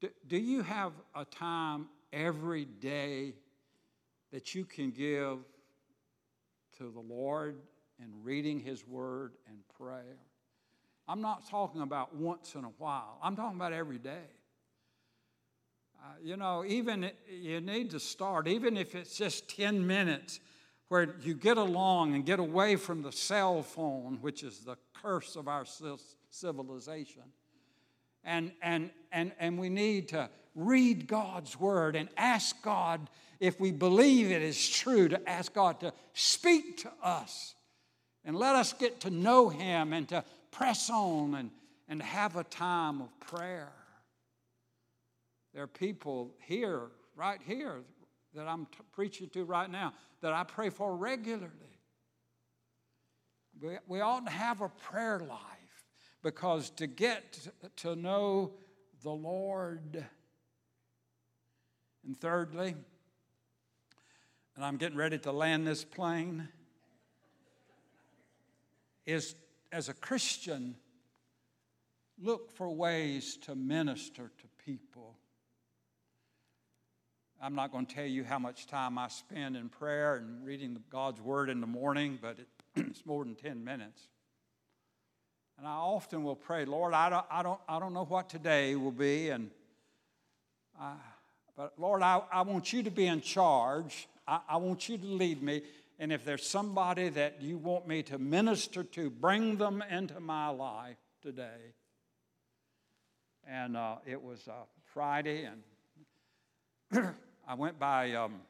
do, 0.00 0.08
do 0.26 0.36
you 0.36 0.62
have 0.62 0.92
a 1.14 1.24
time 1.24 1.88
every 2.12 2.64
day 2.64 3.34
that 4.32 4.54
you 4.54 4.64
can 4.64 4.90
give 4.90 5.38
to 6.78 6.90
the 6.90 7.00
Lord 7.00 7.56
and 8.00 8.12
reading 8.22 8.60
His 8.60 8.86
Word 8.86 9.32
and 9.48 9.58
prayer? 9.78 10.18
I'm 11.08 11.20
not 11.20 11.48
talking 11.48 11.80
about 11.80 12.14
once 12.14 12.54
in 12.54 12.64
a 12.64 12.72
while, 12.78 13.18
I'm 13.22 13.34
talking 13.34 13.56
about 13.56 13.72
every 13.72 13.98
day. 13.98 14.28
Uh, 16.00 16.10
you 16.22 16.36
know, 16.36 16.64
even 16.64 17.10
you 17.28 17.60
need 17.60 17.90
to 17.90 17.98
start, 17.98 18.46
even 18.46 18.76
if 18.76 18.94
it's 18.94 19.16
just 19.16 19.48
10 19.56 19.84
minutes, 19.84 20.38
where 20.88 21.16
you 21.22 21.34
get 21.34 21.56
along 21.56 22.14
and 22.14 22.24
get 22.24 22.38
away 22.38 22.76
from 22.76 23.02
the 23.02 23.10
cell 23.10 23.62
phone, 23.62 24.18
which 24.20 24.44
is 24.44 24.60
the 24.60 24.76
curse 25.02 25.34
of 25.34 25.48
our 25.48 25.64
civilization 26.30 27.22
and, 28.28 28.52
and, 28.60 28.90
and, 29.10 29.32
and 29.40 29.58
we 29.58 29.70
need 29.70 30.08
to 30.08 30.28
read 30.54 31.06
God's 31.06 31.58
word 31.58 31.96
and 31.96 32.10
ask 32.16 32.60
God, 32.62 33.08
if 33.40 33.58
we 33.58 33.72
believe 33.72 34.30
it 34.30 34.42
is 34.42 34.68
true, 34.68 35.08
to 35.08 35.28
ask 35.28 35.54
God 35.54 35.80
to 35.80 35.92
speak 36.12 36.76
to 36.82 36.92
us 37.02 37.54
and 38.24 38.36
let 38.36 38.54
us 38.54 38.74
get 38.74 39.00
to 39.00 39.10
know 39.10 39.48
Him 39.48 39.94
and 39.94 40.06
to 40.10 40.22
press 40.50 40.90
on 40.90 41.34
and, 41.34 41.50
and 41.88 42.02
have 42.02 42.36
a 42.36 42.44
time 42.44 43.00
of 43.00 43.18
prayer. 43.20 43.72
There 45.54 45.62
are 45.62 45.66
people 45.66 46.34
here, 46.40 46.82
right 47.16 47.40
here, 47.42 47.76
that 48.34 48.46
I'm 48.46 48.66
t- 48.66 48.78
preaching 48.92 49.30
to 49.30 49.44
right 49.44 49.70
now, 49.70 49.94
that 50.20 50.34
I 50.34 50.44
pray 50.44 50.68
for 50.68 50.94
regularly. 50.94 51.48
We, 53.60 53.78
we 53.86 54.00
ought 54.02 54.26
to 54.26 54.32
have 54.32 54.60
a 54.60 54.68
prayer 54.68 55.18
life 55.20 55.57
because 56.22 56.70
to 56.70 56.86
get 56.86 57.38
to 57.76 57.94
know 57.96 58.52
the 59.02 59.10
Lord. 59.10 60.04
And 62.04 62.18
thirdly, 62.18 62.74
and 64.56 64.64
I'm 64.64 64.76
getting 64.76 64.98
ready 64.98 65.18
to 65.18 65.32
land 65.32 65.66
this 65.66 65.84
plane, 65.84 66.48
is 69.06 69.34
as 69.70 69.88
a 69.88 69.94
Christian, 69.94 70.74
look 72.20 72.50
for 72.50 72.68
ways 72.70 73.36
to 73.42 73.54
minister 73.54 74.32
to 74.38 74.64
people. 74.64 75.16
I'm 77.40 77.54
not 77.54 77.70
going 77.70 77.86
to 77.86 77.94
tell 77.94 78.04
you 78.04 78.24
how 78.24 78.38
much 78.38 78.66
time 78.66 78.98
I 78.98 79.08
spend 79.08 79.56
in 79.56 79.68
prayer 79.68 80.16
and 80.16 80.44
reading 80.44 80.76
God's 80.90 81.20
Word 81.20 81.50
in 81.50 81.60
the 81.60 81.66
morning, 81.66 82.18
but 82.20 82.38
it's 82.76 83.06
more 83.06 83.24
than 83.24 83.36
10 83.36 83.62
minutes. 83.62 84.08
And 85.58 85.66
I 85.66 85.72
often 85.72 86.22
will 86.22 86.36
pray, 86.36 86.64
Lord, 86.64 86.94
I 86.94 87.10
don't, 87.10 87.26
I 87.28 87.42
don't, 87.42 87.60
I 87.68 87.80
don't 87.80 87.92
know 87.92 88.04
what 88.04 88.30
today 88.30 88.76
will 88.76 88.92
be, 88.92 89.30
and 89.30 89.50
I, 90.80 90.94
but 91.56 91.72
Lord, 91.76 92.02
I, 92.02 92.22
I 92.30 92.42
want 92.42 92.72
you 92.72 92.84
to 92.84 92.92
be 92.92 93.06
in 93.06 93.20
charge. 93.20 94.06
I, 94.28 94.38
I 94.48 94.56
want 94.58 94.88
you 94.88 94.96
to 94.96 95.06
lead 95.06 95.42
me. 95.42 95.62
And 95.98 96.12
if 96.12 96.24
there's 96.24 96.46
somebody 96.46 97.08
that 97.08 97.42
you 97.42 97.58
want 97.58 97.88
me 97.88 98.04
to 98.04 98.18
minister 98.18 98.84
to, 98.84 99.10
bring 99.10 99.56
them 99.56 99.82
into 99.90 100.20
my 100.20 100.48
life 100.50 100.96
today. 101.20 101.74
And 103.44 103.76
uh, 103.76 103.96
it 104.06 104.22
was 104.22 104.46
uh, 104.46 104.52
Friday, 104.94 105.48
and 106.92 107.14
I 107.48 107.54
went 107.54 107.80
by. 107.80 108.12
Um, 108.12 108.42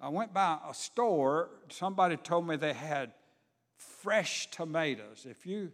I 0.00 0.10
went 0.10 0.34
by 0.34 0.58
a 0.68 0.74
store. 0.74 1.48
Somebody 1.70 2.16
told 2.18 2.46
me 2.46 2.56
they 2.56 2.74
had 2.74 3.12
fresh 3.76 4.50
tomatoes. 4.50 5.26
If 5.28 5.46
you 5.46 5.72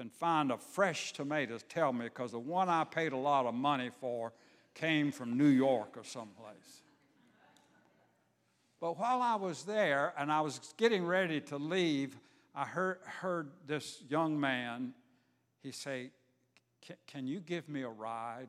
can 0.00 0.08
find 0.08 0.50
a 0.50 0.56
fresh 0.56 1.12
tomatoes, 1.12 1.62
tell 1.68 1.92
me, 1.92 2.06
because 2.06 2.32
the 2.32 2.38
one 2.38 2.70
I 2.70 2.84
paid 2.84 3.12
a 3.12 3.18
lot 3.18 3.44
of 3.44 3.52
money 3.52 3.90
for 4.00 4.32
came 4.72 5.12
from 5.12 5.36
New 5.36 5.48
York 5.48 5.98
or 5.98 6.04
someplace. 6.04 6.80
But 8.80 8.98
while 8.98 9.20
I 9.20 9.34
was 9.34 9.64
there 9.64 10.14
and 10.16 10.32
I 10.32 10.40
was 10.40 10.72
getting 10.78 11.04
ready 11.04 11.42
to 11.42 11.58
leave, 11.58 12.16
I 12.54 12.64
heard, 12.64 13.00
heard 13.04 13.50
this 13.66 14.02
young 14.08 14.40
man, 14.40 14.94
he 15.62 15.70
say, 15.70 16.12
Can 17.06 17.26
you 17.26 17.40
give 17.40 17.68
me 17.68 17.82
a 17.82 17.90
ride? 17.90 18.48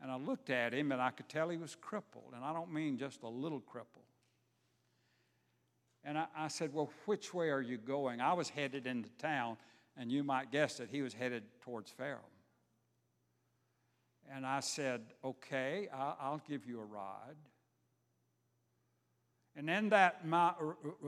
And 0.00 0.08
I 0.08 0.18
looked 0.18 0.50
at 0.50 0.72
him 0.72 0.92
and 0.92 1.02
I 1.02 1.10
could 1.10 1.28
tell 1.28 1.48
he 1.48 1.56
was 1.56 1.74
crippled. 1.74 2.32
And 2.32 2.44
I 2.44 2.52
don't 2.52 2.72
mean 2.72 2.96
just 2.96 3.24
a 3.24 3.28
little 3.28 3.58
crippled. 3.58 4.04
And 6.08 6.16
I, 6.16 6.24
I, 6.34 6.48
said, 6.48 6.72
Well, 6.72 6.90
which 7.04 7.34
way 7.34 7.50
are 7.50 7.60
you 7.60 7.76
going? 7.76 8.22
I 8.22 8.32
was 8.32 8.48
headed 8.48 8.86
into 8.86 9.10
town, 9.18 9.58
and 9.94 10.10
you 10.10 10.24
might 10.24 10.50
guess 10.50 10.78
that 10.78 10.88
he 10.88 11.02
was 11.02 11.12
headed 11.12 11.42
towards 11.60 11.90
Ferrum. 11.90 12.20
And 14.34 14.46
I 14.46 14.60
said, 14.60 15.02
Okay, 15.22 15.86
I'll 15.92 16.40
give 16.48 16.64
you 16.64 16.80
a 16.80 16.84
ride. 16.84 17.36
And 19.54 19.68
in 19.68 19.90
that 19.90 20.26
my, 20.26 20.54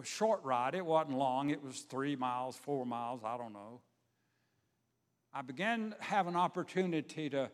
short 0.03 0.45
ride, 0.45 0.75
it 0.75 0.85
wasn't 0.85 1.17
long, 1.17 1.49
it 1.49 1.65
was 1.65 1.81
three 1.81 2.15
miles, 2.15 2.57
four 2.57 2.85
miles, 2.85 3.23
I 3.25 3.39
don't 3.39 3.55
know. 3.55 3.81
I 5.33 5.41
began 5.41 5.95
to 5.99 6.05
have 6.05 6.27
an 6.27 6.37
opportunity 6.37 7.31
to, 7.31 7.51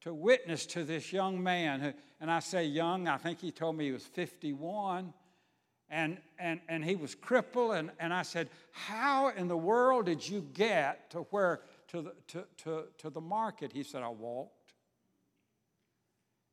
to 0.00 0.12
witness 0.12 0.66
to 0.66 0.82
this 0.82 1.12
young 1.12 1.40
man. 1.40 1.78
Who, 1.78 1.92
and 2.20 2.28
I 2.28 2.40
say 2.40 2.64
young, 2.64 3.06
I 3.06 3.18
think 3.18 3.40
he 3.40 3.52
told 3.52 3.76
me 3.76 3.84
he 3.84 3.92
was 3.92 4.02
51. 4.02 5.14
And, 5.90 6.18
and, 6.38 6.60
and 6.68 6.84
he 6.84 6.96
was 6.96 7.14
crippled. 7.14 7.74
And, 7.74 7.90
and 7.98 8.12
I 8.12 8.22
said, 8.22 8.50
How 8.72 9.28
in 9.28 9.48
the 9.48 9.56
world 9.56 10.06
did 10.06 10.28
you 10.28 10.46
get 10.52 11.10
to 11.10 11.18
where 11.30 11.60
to 11.88 12.02
the, 12.02 12.12
to, 12.28 12.44
to, 12.64 12.84
to 12.98 13.10
the 13.10 13.20
market? 13.20 13.72
He 13.72 13.82
said, 13.82 14.02
I 14.02 14.08
walked. 14.08 14.74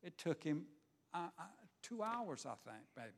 It 0.02 0.16
took 0.16 0.42
him 0.42 0.64
uh, 1.12 1.28
uh 1.38 1.42
two 1.82 2.02
hours, 2.02 2.46
I 2.46 2.54
think, 2.68 2.84
maybe. 2.96 3.10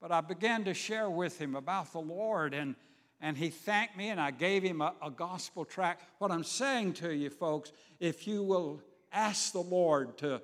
But 0.00 0.10
I 0.10 0.20
began 0.20 0.64
to 0.64 0.74
share 0.74 1.08
with 1.08 1.38
him 1.38 1.54
about 1.54 1.92
the 1.92 2.00
Lord, 2.00 2.54
and, 2.54 2.74
and 3.20 3.36
he 3.36 3.50
thanked 3.50 3.96
me, 3.96 4.08
and 4.08 4.20
I 4.20 4.32
gave 4.32 4.62
him 4.62 4.80
a, 4.80 4.94
a 5.00 5.10
gospel 5.10 5.64
tract. 5.64 6.02
What 6.18 6.32
I'm 6.32 6.42
saying 6.42 6.94
to 6.94 7.14
you, 7.14 7.30
folks, 7.30 7.72
if 8.00 8.26
you 8.26 8.42
will 8.42 8.82
ask 9.12 9.52
the 9.52 9.60
Lord 9.60 10.18
to 10.18 10.42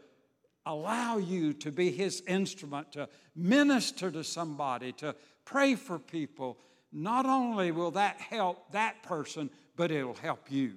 allow 0.68 1.16
you 1.16 1.52
to 1.54 1.72
be 1.72 1.90
his 1.90 2.20
instrument, 2.28 2.92
to 2.92 3.08
minister 3.34 4.10
to 4.12 4.22
somebody, 4.22 4.92
to 4.92 5.16
pray 5.44 5.74
for 5.74 5.98
people, 5.98 6.58
not 6.92 7.26
only 7.26 7.72
will 7.72 7.90
that 7.92 8.20
help 8.20 8.70
that 8.72 9.02
person, 9.02 9.50
but 9.74 9.90
it'll 9.90 10.14
help 10.14 10.50
you. 10.50 10.74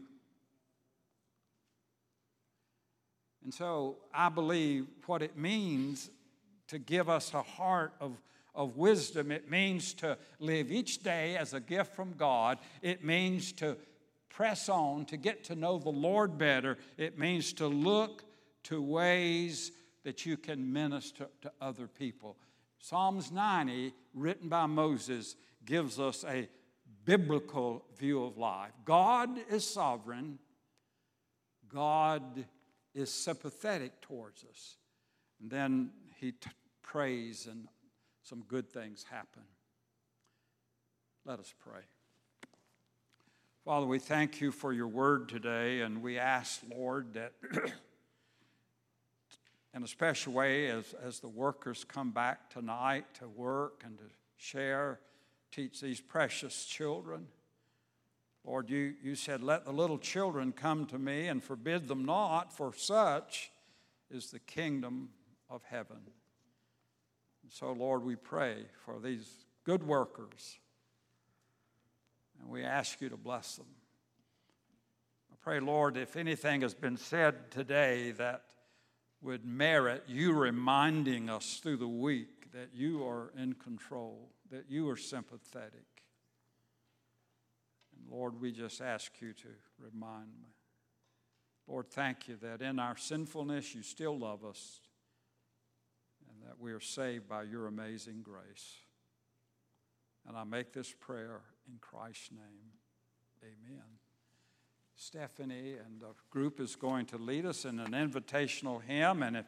And 3.44 3.54
so 3.54 3.98
I 4.14 4.30
believe 4.30 4.88
what 5.06 5.22
it 5.22 5.38
means 5.38 6.10
to 6.70 6.80
give 6.80 7.10
us 7.10 7.34
a 7.34 7.42
heart 7.44 7.94
of 8.00 8.18
of 8.54 8.78
wisdom. 8.78 9.32
It 9.32 9.50
means 9.50 9.94
to 9.96 10.18
live 10.40 10.72
each 10.72 11.04
day 11.04 11.38
as 11.38 11.54
a 11.54 11.60
gift 11.60 11.96
from 11.96 12.14
God. 12.14 12.58
It 12.82 13.04
means 13.04 13.52
to 13.54 13.78
press 14.30 14.70
on, 14.70 15.06
to 15.06 15.18
get 15.18 15.44
to 15.46 15.56
know 15.56 15.78
the 15.78 15.90
Lord 15.90 16.38
better. 16.38 16.78
It 16.98 17.18
means 17.18 17.54
to 17.54 17.68
look 17.68 18.24
to 18.64 18.82
ways 18.82 19.72
that 20.04 20.26
you 20.26 20.38
can 20.38 20.72
minister 20.72 21.28
to 21.42 21.52
other 21.62 21.88
people. 21.88 22.38
Psalms 22.80 23.32
90, 23.32 23.94
written 24.14 24.50
by 24.50 24.66
Moses, 24.66 25.36
gives 25.66 26.00
us 26.00 26.26
a 26.28 26.50
biblical 27.06 27.86
view 27.98 28.24
of 28.24 28.38
life. 28.38 28.72
God 28.86 29.30
is 29.50 29.68
sovereign, 29.68 30.40
God 31.74 32.46
is 32.94 33.12
sympathetic 33.12 34.02
towards 34.02 34.44
us. 34.44 34.78
And 35.40 35.50
then 35.50 35.92
he 36.18 36.34
t- 36.34 36.50
prays 36.82 37.48
and 37.50 37.68
some 38.24 38.44
good 38.48 38.70
things 38.70 39.06
happen. 39.10 39.44
Let 41.26 41.40
us 41.40 41.54
pray. 41.60 41.82
Father, 43.64 43.86
we 43.86 44.00
thank 44.00 44.42
you 44.42 44.52
for 44.52 44.74
your 44.74 44.88
word 44.88 45.30
today, 45.30 45.82
and 45.82 46.02
we 46.02 46.18
ask, 46.18 46.62
Lord, 46.76 47.14
that 47.14 47.34
in 49.74 49.84
a 49.84 49.88
special 49.88 50.34
way, 50.34 50.68
as, 50.70 50.94
as 51.04 51.20
the 51.20 51.30
workers 51.30 51.86
come 51.86 52.12
back 52.12 52.50
tonight 52.50 53.06
to 53.16 53.28
work 53.28 53.84
and 53.86 53.98
to 53.98 54.04
share, 54.38 55.00
teach 55.52 55.80
these 55.80 56.02
precious 56.02 56.66
children. 56.66 57.28
Lord, 58.44 58.70
you, 58.70 58.96
you 59.02 59.16
said, 59.16 59.42
Let 59.42 59.66
the 59.66 59.72
little 59.72 59.98
children 59.98 60.52
come 60.52 60.86
to 60.88 60.98
me 60.98 61.28
and 61.28 61.44
forbid 61.44 61.88
them 61.88 62.06
not, 62.06 62.52
for 62.52 62.74
such 62.74 63.52
is 64.10 64.32
the 64.32 64.40
kingdom 64.40 65.10
of 65.50 65.62
heaven. 65.64 66.02
So, 67.50 67.72
Lord, 67.74 68.04
we 68.04 68.16
pray 68.16 68.66
for 68.86 69.00
these 69.00 69.30
good 69.66 69.84
workers, 69.84 70.58
and 72.40 72.50
we 72.50 72.64
ask 72.64 73.02
you 73.02 73.10
to 73.10 73.18
bless 73.18 73.56
them. 73.58 73.68
I 75.32 75.36
pray, 75.42 75.60
Lord, 75.60 75.98
if 75.98 76.16
anything 76.16 76.62
has 76.62 76.74
been 76.74 76.98
said 76.98 77.52
today 77.52 78.12
that 78.12 78.44
would 79.22 79.46
merit 79.46 80.04
you 80.08 80.34
reminding 80.34 81.30
us 81.30 81.60
through 81.62 81.78
the 81.78 81.88
week 81.88 82.52
that 82.52 82.70
you 82.74 83.06
are 83.06 83.32
in 83.38 83.54
control, 83.54 84.30
that 84.50 84.66
you 84.70 84.90
are 84.90 84.98
sympathetic. 84.98 85.86
And 87.96 88.12
Lord, 88.12 88.42
we 88.42 88.52
just 88.52 88.82
ask 88.82 89.12
you 89.22 89.34
to 89.34 89.48
remind 89.80 90.28
me. 90.42 90.50
Lord, 91.68 91.90
thank 91.90 92.28
you 92.28 92.38
that 92.42 92.62
in 92.62 92.80
our 92.80 92.98
sinfulness 92.98 93.74
you 93.76 93.84
still 93.84 94.18
love 94.18 94.44
us 94.44 94.82
and 96.28 96.50
that 96.50 96.60
we 96.60 96.72
are 96.72 96.82
saved 96.82 97.30
by 97.30 97.44
your 97.44 97.68
amazing 97.68 98.24
grace. 98.24 98.76
And 100.28 100.36
I 100.36 100.44
make 100.44 100.74
this 100.74 100.94
prayer 101.00 101.42
in 101.68 101.78
Christ's 101.80 102.32
name. 102.32 102.74
Amen. 103.44 104.01
Stephanie 105.02 105.78
and 105.84 106.00
the 106.00 106.14
group 106.30 106.60
is 106.60 106.76
going 106.76 107.08
to 107.08 107.18
lead 107.18 107.44
us 107.44 107.66
in 107.66 107.80
an 107.80 107.94
invitational 107.94 108.84
hymn. 108.84 109.24
And 109.24 109.36
if 109.36 109.46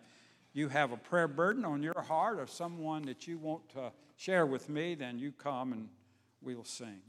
you 0.51 0.67
have 0.67 0.91
a 0.91 0.97
prayer 0.97 1.27
burden 1.27 1.63
on 1.63 1.83
your 1.83 2.01
heart 2.01 2.39
or 2.39 2.47
someone 2.47 3.03
that 3.03 3.27
you 3.27 3.37
want 3.37 3.69
to 3.69 3.91
share 4.15 4.47
with 4.47 4.67
me, 4.67 4.95
then 4.95 5.19
you 5.19 5.31
come 5.31 5.71
and 5.71 5.89
we'll 6.41 6.63
sing. 6.63 7.01